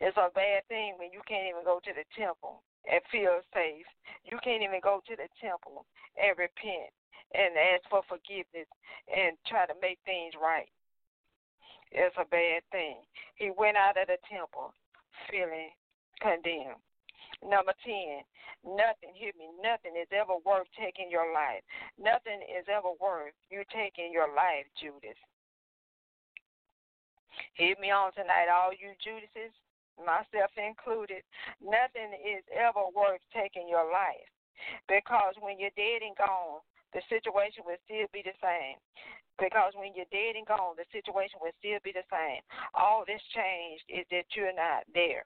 It's 0.00 0.16
a 0.16 0.30
bad 0.34 0.66
thing 0.68 0.94
when 0.98 1.12
you 1.12 1.20
can't 1.28 1.46
even 1.46 1.64
go 1.64 1.80
to 1.84 1.92
the 1.94 2.04
temple 2.16 2.62
and 2.90 3.00
feel 3.10 3.40
safe. 3.54 3.86
You 4.24 4.38
can't 4.42 4.62
even 4.62 4.80
go 4.82 5.00
to 5.06 5.14
the 5.14 5.28
temple 5.38 5.86
and 6.18 6.34
repent 6.36 6.90
and 7.32 7.56
ask 7.56 7.86
for 7.88 8.02
forgiveness 8.08 8.68
and 9.08 9.38
try 9.46 9.66
to 9.66 9.76
make 9.80 9.98
things 10.04 10.34
right. 10.36 10.68
It's 11.92 12.16
a 12.16 12.24
bad 12.24 12.64
thing. 12.72 13.04
He 13.36 13.52
went 13.52 13.76
out 13.76 14.00
of 14.00 14.08
the 14.08 14.18
temple 14.28 14.72
feeling 15.28 15.70
condemned. 16.20 16.80
Number 17.42 17.74
10, 17.84 18.22
nothing, 18.64 19.12
hear 19.14 19.34
me, 19.34 19.50
nothing 19.58 19.98
is 19.98 20.08
ever 20.14 20.38
worth 20.46 20.70
taking 20.78 21.10
your 21.10 21.34
life. 21.34 21.60
Nothing 21.98 22.40
is 22.46 22.64
ever 22.70 22.94
worth 23.00 23.34
you 23.50 23.66
taking 23.74 24.12
your 24.12 24.30
life, 24.30 24.64
Judas. 24.78 25.18
Hear 27.54 27.74
me 27.80 27.90
on 27.90 28.12
tonight, 28.12 28.48
all 28.48 28.72
you 28.72 28.94
Judases, 29.02 29.52
myself 29.98 30.52
included. 30.56 31.22
Nothing 31.60 32.16
is 32.20 32.44
ever 32.52 32.88
worth 32.94 33.22
taking 33.32 33.68
your 33.68 33.88
life. 33.90 34.28
Because 34.88 35.34
when 35.40 35.58
you're 35.58 35.74
dead 35.74 36.06
and 36.06 36.16
gone, 36.16 36.62
the 36.94 37.02
situation 37.08 37.64
will 37.64 37.80
still 37.88 38.06
be 38.12 38.22
the 38.22 38.36
same. 38.38 38.78
Because 39.40 39.72
when 39.74 39.96
you're 39.96 40.10
dead 40.12 40.36
and 40.36 40.46
gone, 40.46 40.76
the 40.76 40.86
situation 40.92 41.40
will 41.40 41.56
still 41.58 41.80
be 41.82 41.90
the 41.90 42.06
same. 42.12 42.44
All 42.76 43.02
that's 43.08 43.24
changed 43.32 43.84
is 43.88 44.04
that 44.12 44.28
you're 44.36 44.54
not 44.54 44.84
there. 44.92 45.24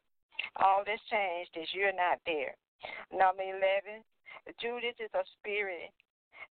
All 0.63 0.87
that's 0.87 1.03
changed 1.11 1.53
is 1.59 1.69
you're 1.75 1.97
not 1.97 2.23
there. 2.25 2.55
Number 3.11 3.43
11, 3.43 4.07
Judas 4.63 4.95
is 5.03 5.11
a 5.13 5.27
spirit 5.37 5.91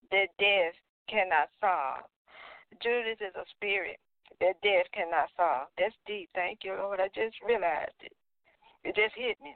that 0.10 0.34
death 0.42 0.76
cannot 1.08 1.54
solve. 1.62 2.10
Judas 2.82 3.22
is 3.22 3.36
a 3.38 3.46
spirit 3.54 4.02
that 4.40 4.62
death 4.62 4.88
cannot 4.94 5.30
solve. 5.36 5.70
That's 5.78 5.96
deep. 6.06 6.30
Thank 6.36 6.64
you, 6.64 6.76
Lord. 6.76 7.00
I 7.00 7.08
just 7.14 7.36
realized 7.46 8.00
it. 8.02 8.16
It 8.84 8.96
just 8.96 9.16
hit 9.16 9.38
me. 9.42 9.56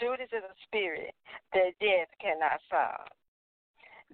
Judas 0.00 0.30
is 0.32 0.42
a 0.42 0.56
spirit 0.66 1.14
that 1.52 1.78
death 1.78 2.10
cannot 2.20 2.58
solve. 2.70 3.10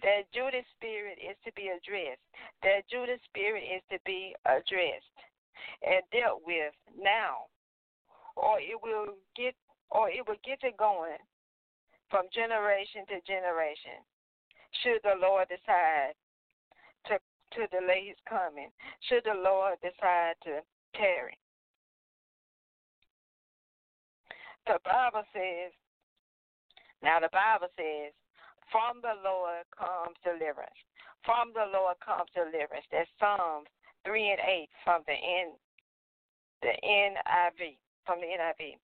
That 0.03 0.29
Judas 0.35 0.67
spirit 0.77 1.19
is 1.21 1.37
to 1.45 1.53
be 1.53 1.73
addressed. 1.73 2.25
That 2.63 2.89
Judas 2.91 3.21
spirit 3.29 3.65
is 3.65 3.83
to 3.93 3.99
be 4.05 4.35
addressed 4.45 5.19
and 5.85 6.03
dealt 6.13 6.43
with 6.45 6.75
now 6.97 7.53
or 8.37 8.61
it 8.61 8.79
will 8.83 9.15
get 9.37 9.55
or 9.91 10.09
it 10.09 10.25
will 10.27 10.41
get 10.45 10.61
it 10.63 10.77
going 10.77 11.21
from 12.09 12.29
generation 12.33 13.05
to 13.09 13.21
generation. 13.29 14.01
Should 14.81 15.05
the 15.05 15.21
Lord 15.21 15.49
decide 15.49 16.17
to 17.57 17.67
delay 17.69 18.09
his 18.09 18.21
coming, 18.29 18.71
should 19.09 19.25
the 19.25 19.35
Lord 19.35 19.79
decide 19.83 20.35
to 20.45 20.61
tarry. 20.95 21.39
The 24.67 24.79
Bible 24.85 25.27
says, 25.33 25.73
now 27.03 27.19
the 27.19 27.33
Bible 27.33 27.69
says, 27.75 28.15
from 28.71 29.03
the 29.03 29.19
Lord 29.21 29.67
comes 29.75 30.17
deliverance. 30.23 30.79
From 31.27 31.53
the 31.53 31.67
Lord 31.67 31.99
comes 31.99 32.31
deliverance. 32.35 32.87
That's 32.91 33.11
Psalms 33.19 33.69
3 34.07 34.39
and 34.39 34.41
8 34.41 34.69
from 34.85 35.03
the 35.07 35.19
N, 35.19 35.55
the 36.63 36.75
NIV, 36.83 37.77
from 38.07 38.21
the 38.23 38.31
NIV. 38.31 38.79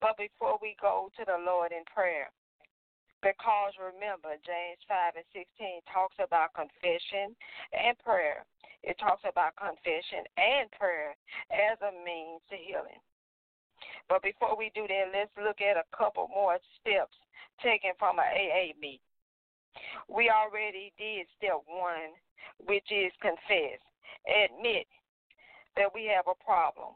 But 0.00 0.16
before 0.16 0.58
we 0.62 0.76
go 0.80 1.10
to 1.18 1.24
the 1.26 1.38
Lord 1.44 1.72
in 1.72 1.82
prayer, 1.92 2.30
because 3.22 3.74
remember, 3.78 4.38
James 4.46 4.78
5 4.86 5.18
and 5.18 5.28
16 5.34 5.82
talks 5.90 6.14
about 6.22 6.54
confession 6.54 7.34
and 7.74 7.98
prayer. 7.98 8.46
It 8.86 8.94
talks 9.02 9.26
about 9.26 9.58
confession 9.58 10.22
and 10.38 10.70
prayer 10.70 11.18
as 11.50 11.78
a 11.82 11.90
means 12.06 12.42
to 12.50 12.56
healing. 12.56 13.02
But 14.08 14.22
before 14.22 14.56
we 14.56 14.70
do 14.74 14.86
that, 14.86 15.10
let's 15.12 15.34
look 15.34 15.60
at 15.60 15.76
a 15.76 15.86
couple 15.90 16.30
more 16.30 16.58
steps 16.80 17.14
taken 17.62 17.92
from 17.98 18.18
an 18.18 18.30
AA 18.30 18.72
meeting. 18.78 19.04
We 20.08 20.30
already 20.30 20.92
did 20.98 21.26
step 21.36 21.62
one, 21.66 22.14
which 22.66 22.86
is 22.90 23.12
confess, 23.20 23.78
admit 24.26 24.86
that 25.76 25.92
we 25.94 26.10
have 26.10 26.26
a 26.26 26.38
problem 26.42 26.94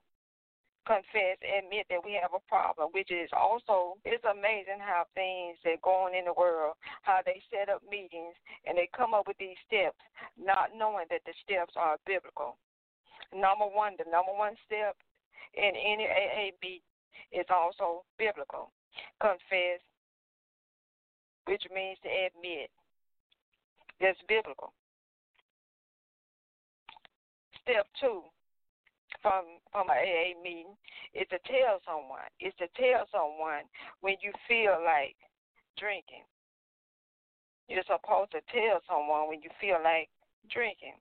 confess, 0.87 1.39
admit 1.43 1.87
that 1.91 2.03
we 2.05 2.19
have 2.19 2.35
a 2.35 2.43
problem, 2.49 2.91
which 2.93 3.11
is 3.11 3.31
also 3.31 3.97
it's 4.05 4.25
amazing 4.25 4.83
how 4.83 5.07
things 5.15 5.59
that 5.65 5.83
go 5.83 6.07
on 6.07 6.15
in 6.15 6.27
the 6.27 6.35
world, 6.35 6.75
how 7.03 7.21
they 7.25 7.43
set 7.51 7.69
up 7.69 7.83
meetings 7.89 8.35
and 8.67 8.77
they 8.77 8.89
come 8.97 9.15
up 9.15 9.27
with 9.27 9.39
these 9.39 9.59
steps, 9.67 9.99
not 10.35 10.75
knowing 10.75 11.07
that 11.11 11.23
the 11.27 11.35
steps 11.43 11.75
are 11.77 11.97
biblical. 12.07 12.59
Number 13.33 13.65
one, 13.65 13.95
the 13.97 14.05
number 14.11 14.35
one 14.35 14.55
step 14.67 14.97
in 15.55 15.73
any 15.77 16.05
AAB 16.05 16.83
is 17.33 17.47
also 17.49 18.05
biblical. 18.19 18.71
Confess, 19.21 19.81
which 21.47 21.63
means 21.75 21.99
to 22.03 22.11
admit. 22.11 22.69
That's 24.01 24.19
biblical. 24.29 24.73
Step 27.63 27.87
two, 28.01 28.27
from 29.21 29.61
from 29.71 29.91
an 29.91 30.01
AA 30.01 30.39
meeting 30.41 30.79
is 31.13 31.29
to 31.29 31.39
tell 31.45 31.83
someone. 31.85 32.25
Is 32.41 32.55
to 32.59 32.69
tell 32.79 33.05
someone 33.13 33.69
when 34.01 34.17
you 34.25 34.33
feel 34.49 34.81
like 34.81 35.17
drinking. 35.77 36.25
You're 37.69 37.87
supposed 37.87 38.33
to 38.33 38.43
tell 38.53 38.81
someone 38.89 39.29
when 39.29 39.41
you 39.43 39.51
feel 39.61 39.81
like 39.83 40.09
drinking. 40.51 40.97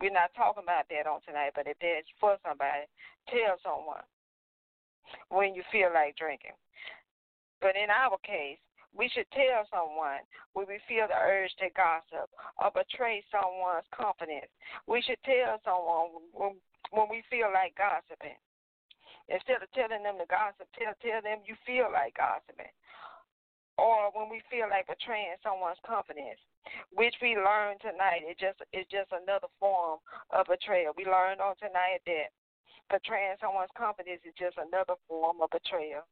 We're 0.00 0.12
not 0.12 0.34
talking 0.36 0.64
about 0.64 0.88
that 0.92 1.08
on 1.08 1.24
tonight, 1.24 1.56
but 1.56 1.64
if 1.64 1.80
that's 1.80 2.08
for 2.20 2.36
somebody, 2.44 2.84
tell 3.32 3.56
someone 3.64 4.04
when 5.32 5.56
you 5.56 5.64
feel 5.72 5.88
like 5.88 6.20
drinking. 6.20 6.56
But 7.64 7.80
in 7.80 7.88
our 7.88 8.20
case, 8.20 8.60
we 8.96 9.12
should 9.12 9.28
tell 9.30 9.68
someone 9.68 10.24
when 10.56 10.64
we 10.64 10.80
feel 10.88 11.04
the 11.04 11.20
urge 11.20 11.52
to 11.60 11.68
gossip 11.76 12.32
or 12.56 12.72
betray 12.72 13.20
someone's 13.28 13.86
confidence. 13.92 14.48
We 14.88 15.04
should 15.04 15.20
tell 15.22 15.60
someone 15.60 16.24
when, 16.32 17.06
we 17.12 17.20
feel 17.28 17.52
like 17.52 17.76
gossiping. 17.76 18.40
Instead 19.28 19.60
of 19.60 19.68
telling 19.76 20.00
them 20.00 20.16
to 20.16 20.26
gossip, 20.26 20.64
tell 20.72 20.96
tell 21.04 21.20
them 21.20 21.44
you 21.44 21.54
feel 21.68 21.92
like 21.92 22.16
gossiping. 22.16 22.72
Or 23.76 24.08
when 24.16 24.32
we 24.32 24.40
feel 24.48 24.72
like 24.72 24.88
betraying 24.88 25.36
someone's 25.44 25.82
confidence, 25.84 26.40
which 26.96 27.12
we 27.20 27.36
learned 27.36 27.84
tonight, 27.84 28.24
it 28.24 28.40
just 28.40 28.56
is 28.72 28.88
just 28.88 29.12
another 29.12 29.52
form 29.60 30.00
of 30.32 30.48
betrayal. 30.48 30.96
We 30.96 31.04
learned 31.04 31.44
on 31.44 31.60
tonight 31.60 32.00
that 32.08 32.32
betraying 32.88 33.36
someone's 33.36 33.74
confidence 33.76 34.24
is 34.24 34.32
just 34.40 34.56
another 34.56 34.96
form 35.04 35.44
of 35.44 35.52
betrayal. 35.52 36.08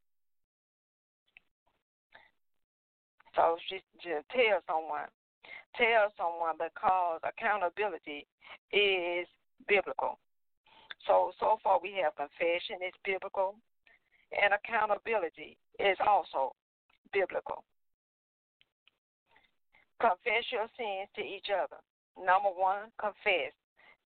So 3.34 3.56
she 3.68 3.82
just 3.98 4.28
tell 4.30 4.62
someone, 4.66 5.10
tell 5.76 6.12
someone 6.16 6.54
because 6.58 7.20
accountability 7.26 8.26
is 8.72 9.26
biblical. 9.66 10.18
So 11.06 11.32
so 11.40 11.58
far 11.62 11.80
we 11.82 11.98
have 12.02 12.16
confession 12.16 12.80
is 12.86 12.94
biblical, 13.04 13.56
and 14.32 14.54
accountability 14.54 15.58
is 15.78 15.98
also 16.06 16.54
biblical. 17.12 17.64
Confess 20.00 20.44
your 20.50 20.68
sins 20.76 21.08
to 21.16 21.22
each 21.22 21.48
other. 21.50 21.80
Number 22.18 22.50
one, 22.50 22.90
confess. 22.98 23.54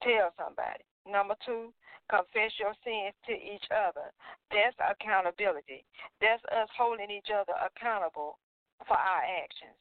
Tell 0.03 0.31
somebody. 0.39 0.85
Number 1.05 1.35
two, 1.45 1.73
confess 2.09 2.53
your 2.61 2.77
sins 2.85 3.17
to 3.27 3.35
each 3.35 3.65
other. 3.73 4.13
That's 4.53 4.77
accountability. 4.79 5.85
That's 6.21 6.43
us 6.53 6.69
holding 6.77 7.11
each 7.11 7.29
other 7.35 7.57
accountable 7.59 8.39
for 8.87 8.97
our 8.97 9.23
actions. 9.25 9.77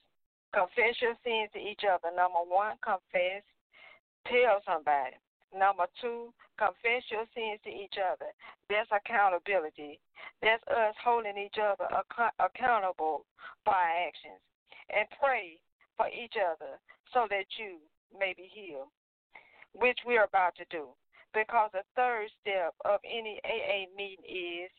Confess 0.54 0.96
your 1.02 1.14
sins 1.24 1.52
to 1.54 1.60
each 1.60 1.84
other. 1.86 2.10
Number 2.16 2.42
one, 2.48 2.80
confess. 2.82 3.44
Tell 4.26 4.60
somebody. 4.66 5.16
Number 5.56 5.88
two, 6.02 6.34
confess 6.58 7.04
your 7.12 7.26
sins 7.36 7.60
to 7.64 7.72
each 7.72 7.96
other. 8.00 8.32
That's 8.70 8.90
accountability. 8.92 10.00
That's 10.42 10.64
us 10.68 10.96
holding 11.04 11.38
each 11.38 11.56
other 11.62 11.88
ac- 11.94 12.36
accountable 12.40 13.26
for 13.64 13.74
our 13.74 13.94
actions. 14.08 14.42
And 14.90 15.08
pray 15.20 15.60
for 15.96 16.08
each 16.08 16.36
other 16.40 16.80
so 17.14 17.28
that 17.30 17.48
you 17.58 17.80
may 18.18 18.34
be 18.36 18.50
healed, 18.52 18.92
which 19.74 20.00
we're 20.06 20.24
about 20.26 20.56
to 20.58 20.66
do. 20.70 20.88
Because 21.34 21.70
the 21.74 21.84
third 21.96 22.28
step 22.42 22.74
of 22.86 23.00
any 23.04 23.40
AA 23.44 23.92
meeting 23.96 24.24
is 24.26 24.72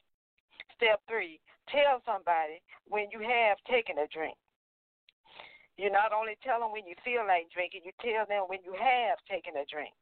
step 0.76 1.00
three 1.08 1.40
tell 1.70 2.02
somebody 2.04 2.60
when 2.88 3.08
you 3.12 3.20
have 3.20 3.58
taken 3.70 3.98
a 3.98 4.08
drink. 4.08 4.36
You 5.78 5.90
not 5.94 6.10
only 6.10 6.34
tell 6.42 6.58
them 6.58 6.74
when 6.74 6.86
you 6.86 6.98
feel 7.06 7.22
like 7.22 7.54
drinking, 7.54 7.86
you 7.86 7.94
tell 8.02 8.26
them 8.26 8.50
when 8.50 8.58
you 8.66 8.74
have 8.74 9.18
taken 9.30 9.54
a 9.54 9.66
drink. 9.70 9.94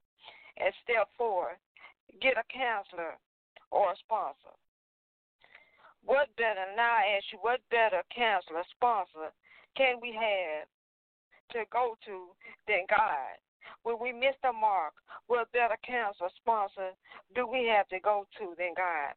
And 0.56 0.72
step 0.80 1.12
four, 1.20 1.60
get 2.22 2.40
a 2.40 2.46
counselor 2.48 3.20
or 3.68 3.92
a 3.92 4.00
sponsor. 4.00 4.56
What 6.00 6.32
better, 6.38 6.64
now 6.76 6.96
I 6.96 7.18
ask 7.18 7.28
you, 7.28 7.38
what 7.42 7.60
better 7.68 8.00
counselor, 8.14 8.64
sponsor 8.72 9.34
can 9.76 10.00
we 10.00 10.16
have 10.16 10.64
to 11.52 11.68
go 11.68 11.98
to 12.06 12.32
than 12.66 12.88
God? 12.88 13.36
When 13.82 13.96
we 14.00 14.12
miss 14.12 14.34
the 14.42 14.52
mark, 14.52 14.94
what 15.26 15.50
better 15.52 15.76
counselor, 15.86 16.30
sponsor 16.36 16.90
do 17.34 17.46
we 17.46 17.66
have 17.66 17.88
to 17.88 18.00
go 18.00 18.26
to 18.38 18.54
than 18.58 18.74
God? 18.76 19.14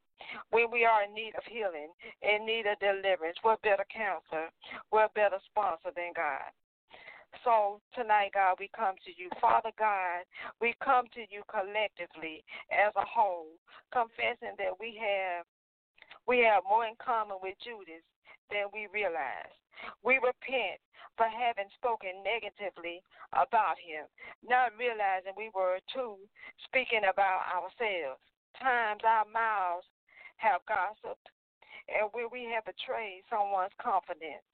when 0.52 0.72
we 0.72 0.86
are 0.86 1.04
in 1.04 1.14
need 1.14 1.34
of 1.38 1.44
healing, 1.46 1.92
in 2.22 2.46
need 2.46 2.66
of 2.68 2.80
deliverance. 2.80 3.38
What 3.42 3.62
better 3.62 3.86
counselor, 3.88 4.50
what 4.90 5.14
better 5.14 5.38
sponsor 5.46 5.92
than 5.96 6.12
God? 6.16 6.52
So 7.46 7.80
tonight, 7.94 8.34
God, 8.34 8.58
we 8.60 8.70
come 8.76 8.96
to 9.06 9.12
you. 9.14 9.30
Father 9.40 9.72
God, 9.78 10.26
we 10.60 10.74
come 10.84 11.06
to 11.14 11.22
you 11.30 11.46
collectively 11.46 12.44
as 12.74 12.92
a 12.98 13.06
whole, 13.06 13.54
confessing 13.94 14.58
that 14.58 14.74
we 14.80 14.98
have 14.98 15.46
we 16.28 16.46
have 16.46 16.64
more 16.68 16.86
in 16.86 16.94
common 17.02 17.38
with 17.42 17.58
Judas 17.64 18.06
than 18.50 18.70
we 18.74 18.90
realize. 18.94 19.54
We 20.04 20.20
repent 20.20 20.80
for 21.20 21.28
having 21.28 21.68
spoken 21.76 22.24
negatively 22.24 23.04
about 23.36 23.76
him, 23.76 24.08
not 24.40 24.72
realizing 24.80 25.36
we 25.36 25.52
were 25.52 25.84
too 25.92 26.16
speaking 26.64 27.04
about 27.04 27.44
ourselves. 27.52 28.24
Times 28.56 29.04
our 29.04 29.28
mouths 29.28 29.88
have 30.40 30.64
gossiped, 30.64 31.28
and 31.92 32.08
where 32.16 32.32
we 32.32 32.48
have 32.56 32.64
betrayed 32.64 33.28
someone's 33.28 33.76
confidence. 33.80 34.46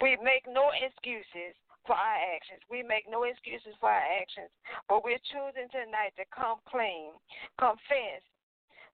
We 0.00 0.14
make 0.22 0.46
no 0.46 0.70
excuses 0.70 1.58
for 1.82 1.98
our 1.98 2.20
actions. 2.38 2.62
We 2.70 2.86
make 2.86 3.10
no 3.10 3.24
excuses 3.26 3.74
for 3.82 3.90
our 3.90 4.06
actions, 4.22 4.50
but 4.86 5.02
we're 5.02 5.22
choosing 5.26 5.66
tonight 5.74 6.14
to 6.20 6.24
come 6.30 6.62
clean, 6.70 7.18
confess, 7.58 8.22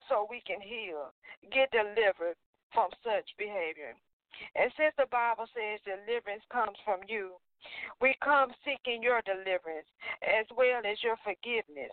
so 0.09 0.25
we 0.29 0.41
can 0.49 0.65
heal, 0.65 1.13
get 1.53 1.69
delivered 1.73 2.41
from 2.73 2.89
such 3.05 3.29
behavior. 3.37 3.93
And 4.55 4.71
since 4.77 4.95
the 4.97 5.11
Bible 5.11 5.47
says 5.55 5.81
deliverance 5.85 6.45
comes 6.51 6.77
from 6.85 7.01
you, 7.09 7.39
we 8.01 8.15
come 8.23 8.53
seeking 8.65 9.03
your 9.03 9.23
deliverance 9.25 9.89
as 10.23 10.47
well 10.57 10.83
as 10.85 11.01
your 11.03 11.17
forgiveness. 11.25 11.93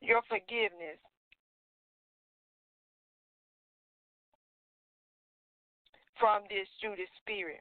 Your 0.00 0.20
forgiveness 0.28 1.00
from 6.20 6.42
this 6.48 6.68
Judas 6.80 7.10
spirit. 7.22 7.60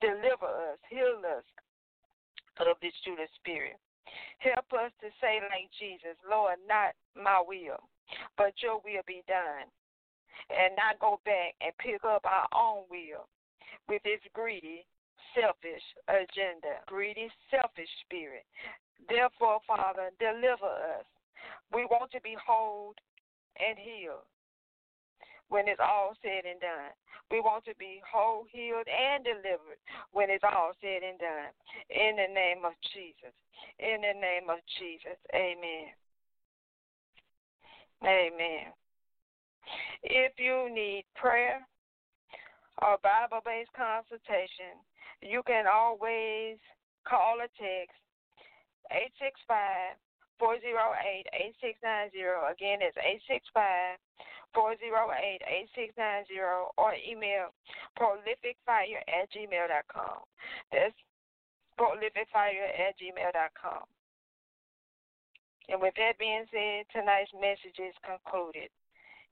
Deliver 0.00 0.46
us, 0.72 0.78
heal 0.90 1.22
us 1.24 1.46
of 2.60 2.76
this 2.82 2.94
Judas 3.04 3.30
spirit. 3.40 3.78
Help 4.38 4.66
us 4.74 4.92
to 5.00 5.08
say, 5.20 5.40
like 5.50 5.70
Jesus, 5.78 6.18
Lord, 6.28 6.58
not 6.68 6.94
my 7.16 7.42
will, 7.42 7.80
but 8.36 8.52
your 8.62 8.78
will 8.84 9.02
be 9.06 9.22
done. 9.26 9.66
And 10.50 10.76
not 10.76 10.98
go 11.00 11.20
back 11.24 11.54
and 11.60 11.72
pick 11.78 12.04
up 12.04 12.24
our 12.24 12.48
own 12.54 12.84
will 12.90 13.28
with 13.88 14.02
its 14.04 14.24
greedy, 14.32 14.84
selfish 15.34 15.82
agenda, 16.08 16.82
greedy, 16.86 17.30
selfish 17.50 17.90
spirit. 18.04 18.44
Therefore, 19.08 19.60
Father, 19.66 20.10
deliver 20.18 20.98
us. 21.00 21.06
We 21.72 21.84
want 21.86 22.12
to 22.12 22.20
be 22.20 22.36
whole 22.38 22.94
and 23.58 23.78
healed 23.78 24.26
when 25.48 25.68
it's 25.68 25.80
all 25.80 26.14
said 26.22 26.48
and 26.48 26.60
done. 26.60 26.92
We 27.30 27.40
want 27.40 27.64
to 27.64 27.74
be 27.78 28.00
whole, 28.04 28.44
healed, 28.50 28.86
and 28.88 29.24
delivered 29.24 29.80
when 30.12 30.30
it's 30.30 30.44
all 30.44 30.72
said 30.80 31.02
and 31.02 31.18
done. 31.18 31.52
In 31.90 32.16
the 32.16 32.32
name 32.32 32.64
of 32.64 32.72
Jesus. 32.92 33.32
In 33.78 34.00
the 34.00 34.16
name 34.16 34.48
of 34.48 34.58
Jesus. 34.78 35.18
Amen. 35.34 35.92
Amen. 38.04 38.72
If 40.02 40.32
you 40.38 40.68
need 40.72 41.04
prayer 41.14 41.60
or 42.80 42.98
Bible 43.02 43.40
based 43.44 43.72
consultation, 43.76 44.80
you 45.20 45.42
can 45.46 45.66
always 45.66 46.58
call 47.06 47.38
or 47.38 47.50
text 47.58 47.98
865 48.90 49.96
408 50.38 51.26
8690. 51.70 52.18
Again, 52.50 52.82
it's 52.82 52.98
865 52.98 53.98
408 54.54 55.40
8690 55.78 56.42
or 56.76 56.92
email 56.98 57.54
prolificfire 57.94 59.00
at 59.06 59.30
gmail.com. 59.30 60.18
That's 60.74 60.98
prolificfire 61.78 62.68
at 62.74 62.98
gmail.com. 62.98 63.84
And 65.68 65.80
with 65.80 65.94
that 65.96 66.18
being 66.18 66.44
said, 66.50 66.84
tonight's 66.92 67.32
message 67.38 67.78
is 67.78 67.94
concluded. 68.02 68.68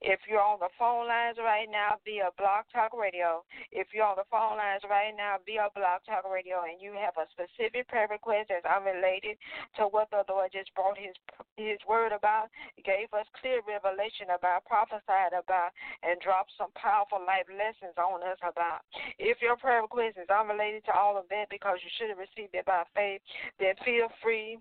If 0.00 0.24
you're 0.24 0.40
on 0.40 0.56
the 0.60 0.72
phone 0.80 1.08
lines 1.08 1.36
right 1.36 1.68
now 1.68 2.00
via 2.08 2.32
BlogTalkRadio, 2.40 3.44
if 3.68 3.92
you're 3.92 4.08
on 4.08 4.16
the 4.16 4.28
phone 4.32 4.56
lines 4.56 4.80
right 4.88 5.12
now 5.12 5.36
via 5.44 5.68
BlogTalkRadio, 5.76 6.64
and 6.64 6.80
you 6.80 6.96
have 6.96 7.20
a 7.20 7.28
specific 7.28 7.84
prayer 7.88 8.08
request 8.08 8.48
that's 8.48 8.64
unrelated 8.64 9.36
to 9.76 9.84
what 9.92 10.08
the 10.08 10.24
Lord 10.24 10.48
just 10.56 10.72
brought 10.72 10.96
His 10.96 11.12
His 11.60 11.76
word 11.84 12.16
about, 12.16 12.48
gave 12.80 13.12
us 13.12 13.28
clear 13.40 13.60
revelation 13.68 14.32
about, 14.32 14.64
prophesied 14.64 15.36
about, 15.36 15.76
and 16.00 16.16
dropped 16.24 16.56
some 16.56 16.72
powerful 16.80 17.20
life 17.20 17.48
lessons 17.52 17.92
on 18.00 18.24
us 18.24 18.40
about. 18.40 18.80
If 19.20 19.44
your 19.44 19.60
prayer 19.60 19.84
request 19.84 20.16
is 20.16 20.32
unrelated 20.32 20.88
to 20.88 20.96
all 20.96 21.20
of 21.20 21.28
that 21.28 21.52
because 21.52 21.76
you 21.84 21.92
should 22.00 22.08
have 22.08 22.20
received 22.20 22.56
it 22.56 22.64
by 22.64 22.88
faith, 22.96 23.20
then 23.60 23.76
feel 23.84 24.08
free 24.24 24.56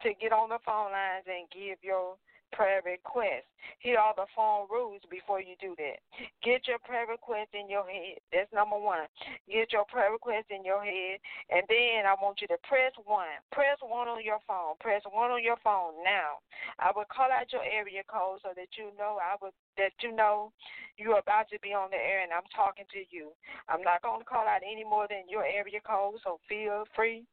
to 0.00 0.16
get 0.16 0.32
on 0.32 0.48
the 0.48 0.64
phone 0.64 0.92
lines 0.96 1.28
and 1.28 1.44
give 1.52 1.76
your 1.84 2.16
prayer 2.52 2.82
request. 2.84 3.46
Here 3.78 3.98
are 3.98 4.14
the 4.16 4.26
phone 4.34 4.66
rules 4.70 5.02
before 5.10 5.40
you 5.40 5.54
do 5.60 5.74
that. 5.76 6.00
Get 6.42 6.66
your 6.66 6.78
prayer 6.80 7.06
request 7.06 7.52
in 7.52 7.68
your 7.68 7.84
head. 7.84 8.18
That's 8.32 8.52
number 8.52 8.78
one. 8.78 9.06
Get 9.48 9.72
your 9.72 9.84
prayer 9.86 10.12
request 10.12 10.48
in 10.50 10.64
your 10.64 10.82
head, 10.82 11.20
and 11.50 11.62
then 11.68 12.08
I 12.08 12.14
want 12.20 12.40
you 12.40 12.48
to 12.48 12.58
press 12.64 12.92
one. 13.04 13.40
Press 13.52 13.78
one 13.80 14.08
on 14.08 14.24
your 14.24 14.40
phone. 14.48 14.76
Press 14.80 15.02
one 15.10 15.30
on 15.30 15.44
your 15.44 15.60
phone 15.62 16.00
now. 16.04 16.40
I 16.78 16.90
will 16.94 17.08
call 17.08 17.28
out 17.30 17.52
your 17.52 17.64
area 17.64 18.02
code 18.08 18.40
so 18.42 18.50
that 18.56 18.72
you 18.76 18.92
know 18.98 19.18
I 19.20 19.36
would 19.42 19.52
that 19.76 19.92
you 20.00 20.12
know 20.14 20.52
you're 20.96 21.18
about 21.18 21.48
to 21.50 21.58
be 21.60 21.72
on 21.72 21.90
the 21.90 22.00
air 22.00 22.22
and 22.22 22.32
I'm 22.32 22.48
talking 22.54 22.84
to 22.92 23.02
you. 23.08 23.32
I'm 23.68 23.82
not 23.82 24.02
going 24.02 24.20
to 24.20 24.28
call 24.28 24.44
out 24.44 24.60
any 24.64 24.84
more 24.84 25.06
than 25.08 25.28
your 25.28 25.44
area 25.44 25.80
code, 25.80 26.20
so 26.24 26.40
feel 26.48 26.84
free 26.94 27.24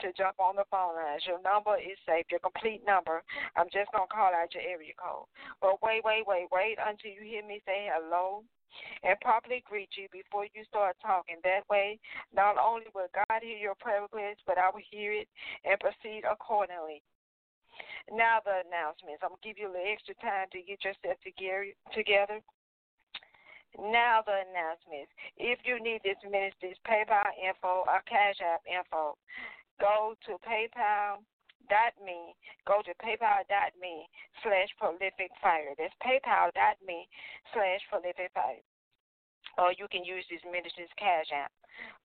to 0.00 0.12
jump 0.16 0.38
on 0.38 0.56
the 0.56 0.68
phone 0.70 0.94
lines. 0.94 1.26
Your 1.26 1.42
number 1.42 1.76
is 1.76 1.98
saved, 2.06 2.30
your 2.30 2.40
complete 2.40 2.82
number. 2.86 3.22
I'm 3.56 3.70
just 3.72 3.90
going 3.92 4.06
to 4.06 4.14
call 4.14 4.34
out 4.34 4.54
your 4.54 4.64
area 4.64 4.94
code. 4.96 5.26
But 5.60 5.82
wait, 5.82 6.02
wait, 6.04 6.26
wait, 6.26 6.48
wait 6.52 6.76
until 6.78 7.12
you 7.12 7.22
hear 7.22 7.44
me 7.44 7.60
say 7.66 7.88
hello 7.90 8.44
and 9.02 9.18
properly 9.20 9.64
greet 9.66 9.88
you 9.96 10.08
before 10.12 10.44
you 10.54 10.62
start 10.68 10.96
talking. 11.00 11.36
That 11.42 11.68
way, 11.70 11.98
not 12.34 12.56
only 12.58 12.86
will 12.94 13.08
God 13.12 13.40
hear 13.42 13.56
your 13.56 13.74
prayer 13.76 14.02
request, 14.02 14.44
but 14.46 14.58
I 14.58 14.70
will 14.70 14.84
hear 14.90 15.12
it 15.12 15.28
and 15.64 15.80
proceed 15.80 16.22
accordingly. 16.28 17.02
Now 18.10 18.40
the 18.44 18.64
announcements. 18.64 19.20
I'm 19.22 19.36
gonna 19.36 19.44
give 19.44 19.58
you 19.58 19.68
a 19.68 19.72
little 19.72 19.92
extra 19.92 20.16
time 20.24 20.48
to 20.52 20.64
get 20.64 20.82
yourself 20.84 21.20
together. 21.22 22.40
Now 23.76 24.24
the 24.24 24.48
announcements. 24.48 25.12
If 25.36 25.60
you 25.62 25.78
need 25.78 26.00
this 26.02 26.18
minister's 26.24 26.80
PayPal 26.88 27.28
info 27.36 27.84
or 27.84 28.00
Cash 28.08 28.40
App 28.40 28.64
info, 28.64 29.14
go 29.80 30.14
to 30.26 30.32
paypal.me, 30.44 32.18
go 32.66 32.82
to 32.82 32.92
paypal.me 33.02 33.94
slash 34.42 34.70
prolific 34.78 35.30
fire. 35.42 35.74
That's 35.78 35.94
paypal.me 36.02 37.08
slash 37.54 37.82
prolific 37.90 38.30
fire. 38.34 38.62
Or 39.58 39.72
you 39.74 39.90
can 39.90 40.04
use 40.04 40.24
this 40.30 40.42
ministry's 40.46 40.92
cash 40.98 41.30
app, 41.34 41.50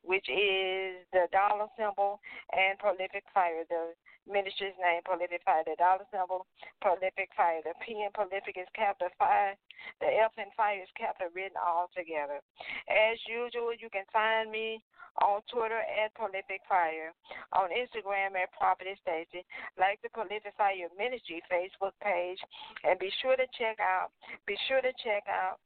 which 0.03 0.28
is 0.30 1.03
the 1.11 1.28
dollar 1.32 1.67
symbol 1.78 2.19
and 2.51 2.78
prolific 2.80 3.24
fire. 3.34 3.63
The 3.69 3.95
ministry's 4.28 4.76
name, 4.80 5.01
prolific 5.03 5.41
fire. 5.43 5.63
The 5.65 5.76
dollar 5.80 6.07
symbol, 6.11 6.45
prolific 6.82 7.32
fire. 7.36 7.61
The 7.63 7.74
P 7.84 8.03
in 8.03 8.11
prolific 8.13 8.55
is 8.59 8.67
capital 8.76 9.11
fire. 9.17 9.55
The 9.99 10.07
F 10.07 10.36
in 10.38 10.51
fire 10.55 10.82
is 10.82 10.91
capital 10.95 11.32
written 11.36 11.59
all 11.59 11.88
together. 11.95 12.39
As 12.88 13.17
usual, 13.28 13.76
you 13.76 13.89
can 13.89 14.07
find 14.11 14.51
me 14.51 14.84
on 15.21 15.41
Twitter 15.45 15.78
at 15.78 16.13
Prolific 16.15 16.65
Fire, 16.65 17.13
on 17.53 17.69
Instagram 17.69 18.34
at 18.34 18.49
Prophetess 18.57 18.97
Stacy, 19.05 19.45
like 19.78 20.01
the 20.01 20.09
Prolific 20.09 20.57
Fire 20.57 20.89
Ministry 20.97 21.38
Facebook 21.45 21.93
page, 22.01 22.41
and 22.84 22.97
be 22.97 23.13
sure 23.21 23.38
to 23.38 23.45
check 23.53 23.78
out, 23.78 24.09
be 24.47 24.57
sure 24.67 24.82
to 24.82 24.89
check 25.05 25.21
out 25.30 25.61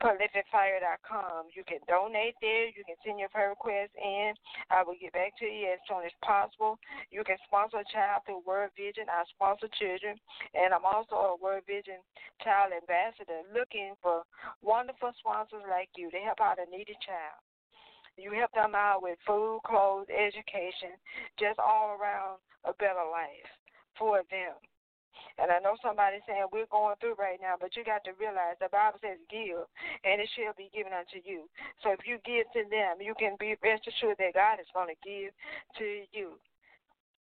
prolificfire.com. 0.00 1.52
You 1.54 1.62
can 1.66 1.82
donate 1.86 2.34
there. 2.40 2.66
You 2.70 2.82
can 2.86 2.96
send 3.04 3.18
your 3.18 3.28
prayer 3.28 3.50
requests 3.50 3.94
in. 3.98 4.32
I 4.70 4.82
will 4.82 4.96
get 4.98 5.12
back 5.12 5.36
to 5.38 5.46
you 5.46 5.74
as 5.74 5.82
soon 5.84 6.04
as 6.06 6.14
possible. 6.24 6.78
You 7.10 7.22
can 7.24 7.36
sponsor 7.46 7.82
a 7.82 7.92
child 7.92 8.22
through 8.24 8.46
World 8.46 8.72
Vision. 8.76 9.10
I 9.10 9.22
sponsor 9.34 9.68
children, 9.78 10.16
and 10.54 10.72
I'm 10.72 10.86
also 10.86 11.36
a 11.36 11.40
World 11.40 11.66
Vision 11.66 12.00
child 12.42 12.72
ambassador 12.74 13.46
looking 13.52 13.94
for 14.02 14.22
wonderful 14.62 15.12
sponsors 15.18 15.66
like 15.68 15.90
you 15.96 16.10
to 16.10 16.20
help 16.24 16.40
out 16.40 16.62
a 16.62 16.66
needy 16.70 16.96
child. 17.04 17.38
You 18.16 18.32
help 18.32 18.52
them 18.52 18.74
out 18.74 19.02
with 19.02 19.18
food, 19.26 19.60
clothes, 19.64 20.06
education, 20.12 21.00
just 21.38 21.58
all 21.58 21.96
around 21.96 22.38
a 22.64 22.72
better 22.74 23.06
life 23.08 23.50
for 23.98 24.20
them. 24.30 24.56
And 25.38 25.50
I 25.50 25.58
know 25.58 25.76
somebody's 25.80 26.24
saying 26.28 26.46
we're 26.52 26.70
going 26.70 26.96
through 27.00 27.16
right 27.16 27.40
now, 27.40 27.56
but 27.58 27.74
you 27.76 27.84
got 27.84 28.04
to 28.04 28.12
realize 28.20 28.60
the 28.60 28.68
Bible 28.72 29.00
says 29.00 29.18
give, 29.32 29.64
and 30.04 30.20
it 30.20 30.28
shall 30.36 30.52
be 30.54 30.70
given 30.70 30.92
unto 30.92 31.18
you. 31.24 31.48
So 31.82 31.90
if 31.92 32.04
you 32.04 32.20
give 32.22 32.46
to 32.52 32.62
them, 32.68 33.00
you 33.00 33.14
can 33.16 33.36
be 33.40 33.56
rest 33.62 33.88
assured 33.88 34.20
that 34.20 34.36
God 34.36 34.60
is 34.60 34.70
going 34.76 34.92
to 34.92 35.00
give 35.00 35.32
to 35.78 35.86
you. 36.12 36.36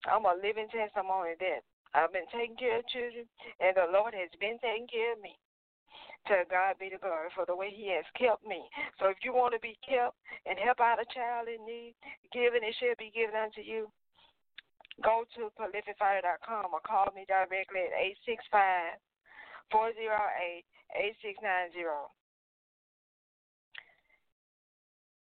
I'm 0.09 0.27
a 0.27 0.35
living 0.35 0.67
testimony 0.73 1.39
that 1.39 1.63
I've 1.95 2.13
been 2.13 2.27
taking 2.33 2.57
care 2.57 2.81
of 2.81 2.89
children, 2.89 3.29
and 3.61 3.77
the 3.77 3.87
Lord 3.93 4.17
has 4.17 4.33
been 4.41 4.59
taking 4.59 4.89
care 4.89 5.15
of 5.15 5.21
me. 5.21 5.37
To 6.31 6.47
God 6.47 6.79
be 6.79 6.87
the 6.87 7.03
glory 7.03 7.35
for 7.35 7.43
the 7.47 7.55
way 7.55 7.75
He 7.75 7.91
has 7.91 8.07
kept 8.15 8.47
me. 8.47 8.63
So 8.99 9.11
if 9.11 9.19
you 9.27 9.35
want 9.35 9.55
to 9.55 9.61
be 9.61 9.75
kept 9.83 10.15
and 10.47 10.55
help 10.55 10.79
out 10.79 11.03
a 11.03 11.07
child 11.11 11.51
in 11.51 11.59
need, 11.67 11.99
giving 12.31 12.63
it 12.63 12.79
shall 12.79 12.95
be 12.95 13.11
given 13.11 13.35
unto 13.35 13.59
you. 13.59 13.91
Go 15.01 15.25
to 15.37 15.49
prolificfire.com 15.57 16.75
or 16.75 16.81
call 16.85 17.09
me 17.15 17.25
directly 17.27 17.89
at 17.89 17.97
865 18.29 19.01
408 19.73 20.65
8690. 20.93 22.13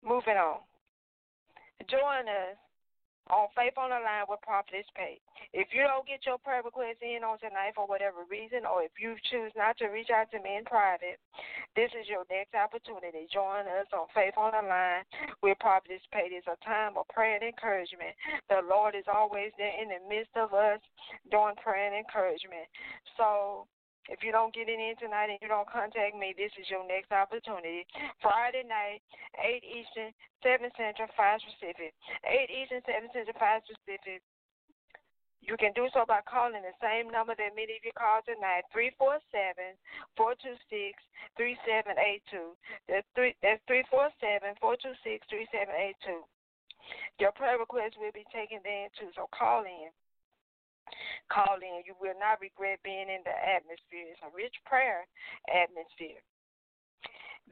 Moving 0.04 0.36
on. 0.36 0.60
Join 1.88 2.28
us 2.28 2.60
on 3.32 3.48
Faith 3.56 3.76
on 3.80 3.88
the 3.88 4.00
Line 4.00 4.28
with 4.28 4.42
Prophetess 4.44 4.88
Pay. 4.92 5.20
If 5.56 5.72
you 5.72 5.86
don't 5.88 6.04
get 6.04 6.26
your 6.28 6.36
prayer 6.36 6.60
request 6.60 7.00
in 7.00 7.24
on 7.24 7.40
tonight 7.40 7.72
for 7.72 7.88
whatever 7.88 8.28
reason, 8.28 8.68
or 8.68 8.84
if 8.84 8.92
you 9.00 9.16
choose 9.30 9.52
not 9.56 9.78
to 9.80 9.88
reach 9.88 10.12
out 10.12 10.28
to 10.32 10.42
me 10.42 10.60
in 10.60 10.64
private, 10.68 11.16
this 11.72 11.88
is 11.96 12.04
your 12.04 12.28
next 12.28 12.52
opportunity. 12.52 13.24
Join 13.32 13.64
us 13.64 13.88
on 13.96 14.10
Faith 14.12 14.36
on 14.36 14.52
the 14.52 14.64
Line 14.66 15.08
with 15.40 15.56
Prophetess 15.58 16.04
Pay. 16.12 16.28
It's 16.36 16.46
a 16.50 16.58
time 16.64 17.00
of 17.00 17.08
prayer 17.08 17.40
and 17.40 17.48
encouragement. 17.48 18.12
The 18.52 18.60
Lord 18.66 18.92
is 18.92 19.08
always 19.08 19.54
there 19.56 19.72
in 19.72 19.88
the 19.88 20.02
midst 20.04 20.36
of 20.36 20.52
us 20.52 20.82
doing 21.30 21.56
prayer 21.56 21.88
and 21.88 21.96
encouragement. 21.96 22.68
So 23.16 23.66
if 24.09 24.20
you 24.20 24.32
don't 24.32 24.52
get 24.52 24.68
it 24.68 24.76
in 24.76 24.94
tonight 25.00 25.32
and 25.32 25.40
you 25.40 25.48
don't 25.48 25.68
contact 25.68 26.12
me, 26.16 26.36
this 26.36 26.52
is 26.61 26.68
your 26.68 26.84
next 26.84 27.12
opportunity. 27.12 27.88
Friday 28.20 28.64
night, 28.64 29.00
8 29.40 29.64
Eastern, 29.64 30.12
7 30.44 30.68
Central, 30.76 31.09
5 31.16 31.40
Pacific. 31.40 31.96
8 32.24 32.50
Eastern, 32.52 32.82
7 32.84 33.09
Central, 33.16 33.36
5 33.40 33.62
Pacific. 33.64 34.20
You 35.44 35.57
can 35.61 35.76
do 35.76 35.92
so 35.92 36.09
by 36.09 36.24
calling 36.24 36.64
the 36.64 36.72
same 36.80 37.12
number 37.12 37.36
that 37.36 37.52
many 37.52 37.76
of 37.76 37.84
you 37.84 37.92
called 37.92 38.24
tonight, 38.24 38.64
347 38.72 39.76
426 40.16 40.96
3782. 41.36 42.57
That's 42.88 43.05
347 43.12 44.57
426 44.57 45.28
3782. 45.28 46.24
Your 47.20 47.32
prayer 47.36 47.61
request 47.61 48.00
will 48.00 48.12
be 48.12 48.24
taken 48.32 48.64
then 48.64 48.88
too, 48.96 49.12
so 49.12 49.28
call 49.32 49.68
in. 49.68 49.92
Call 51.32 51.59
in. 51.61 51.82
You 51.87 51.95
will 52.01 52.16
not 52.18 52.41
regret 52.41 52.80
being 52.85 53.09
in 53.09 53.24
the 53.24 53.35
atmosphere. 53.35 54.12
It's 54.12 54.22
a 54.24 54.30
rich 54.35 54.55
prayer 54.66 55.07
atmosphere. 55.49 56.20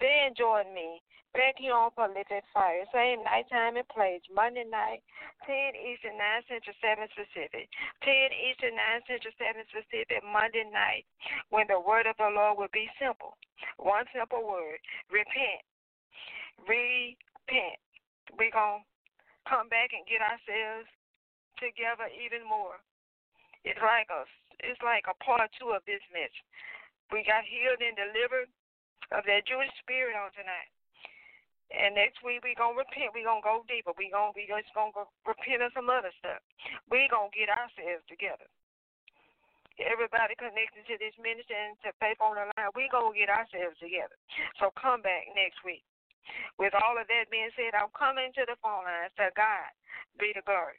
Then 0.00 0.32
join 0.36 0.72
me 0.72 1.02
back 1.32 1.56
here 1.56 1.72
on 1.72 1.92
Prolific 1.96 2.44
Fire. 2.52 2.84
Same 2.92 3.24
nighttime 3.24 3.76
and 3.76 3.88
place. 3.88 4.20
Monday 4.28 4.64
night, 4.68 5.00
10 5.48 5.72
Eastern, 5.76 6.16
9 6.16 6.48
Central, 6.48 6.76
7 6.80 7.08
Pacific. 7.12 7.68
10 8.04 8.12
Eastern, 8.36 8.76
9 8.76 9.08
Central, 9.08 9.34
7 9.40 9.64
Pacific. 9.72 10.20
Monday 10.24 10.68
night, 10.68 11.04
when 11.48 11.68
the 11.68 11.80
word 11.80 12.04
of 12.04 12.16
the 12.20 12.28
Lord 12.28 12.60
will 12.60 12.72
be 12.72 12.88
simple. 13.00 13.36
One 13.80 14.04
simple 14.12 14.44
word. 14.44 14.80
Repent. 15.08 15.64
Repent. 16.68 17.80
We're 18.36 18.52
going 18.52 18.84
to 18.84 18.88
come 19.48 19.68
back 19.72 19.92
and 19.96 20.04
get 20.08 20.20
ourselves 20.20 20.88
together 21.60 22.08
even 22.12 22.44
more. 22.44 22.80
It's 23.64 23.80
like 23.82 24.10
a 24.10 24.26
it's 24.62 24.82
like 24.82 25.06
a 25.10 25.16
part 25.22 25.50
two 25.58 25.74
of 25.74 25.82
this 25.86 26.02
message. 26.14 26.42
We 27.10 27.26
got 27.26 27.46
healed 27.46 27.82
and 27.82 27.98
delivered 27.98 28.50
of 29.10 29.22
that 29.26 29.46
Judas 29.46 29.72
spirit 29.82 30.14
on 30.14 30.30
tonight. 30.34 30.70
And 31.72 31.96
next 31.96 32.20
week 32.20 32.44
we 32.44 32.58
gonna 32.58 32.76
repent. 32.76 33.16
We 33.16 33.24
gonna 33.24 33.44
go 33.44 33.64
deeper. 33.70 33.96
We 33.96 34.12
gonna 34.12 34.34
we 34.36 34.44
just 34.50 34.74
gonna 34.76 34.92
go 34.92 35.08
repent 35.24 35.64
of 35.64 35.72
some 35.72 35.88
other 35.88 36.12
stuff. 36.20 36.42
We 36.90 37.08
gonna 37.08 37.32
get 37.32 37.48
ourselves 37.48 38.04
together. 38.10 38.46
Everybody 39.80 40.36
connected 40.36 40.84
to 40.84 41.00
this 41.00 41.16
ministry 41.16 41.56
and 41.56 41.78
to 41.80 41.96
faith 41.96 42.20
on 42.20 42.36
the 42.36 42.44
line, 42.44 42.76
we 42.76 42.92
gonna 42.92 43.16
get 43.16 43.32
ourselves 43.32 43.80
together. 43.80 44.14
So 44.60 44.68
come 44.76 45.00
back 45.00 45.32
next 45.32 45.64
week. 45.64 45.82
With 46.60 46.76
all 46.76 47.00
of 47.00 47.08
that 47.08 47.32
being 47.32 47.50
said, 47.56 47.72
I'm 47.72 47.90
coming 47.96 48.30
to 48.36 48.44
the 48.44 48.60
phone 48.60 48.84
lines. 48.84 49.16
To 49.16 49.32
God 49.32 49.72
be 50.20 50.36
the 50.36 50.44
glory. 50.44 50.78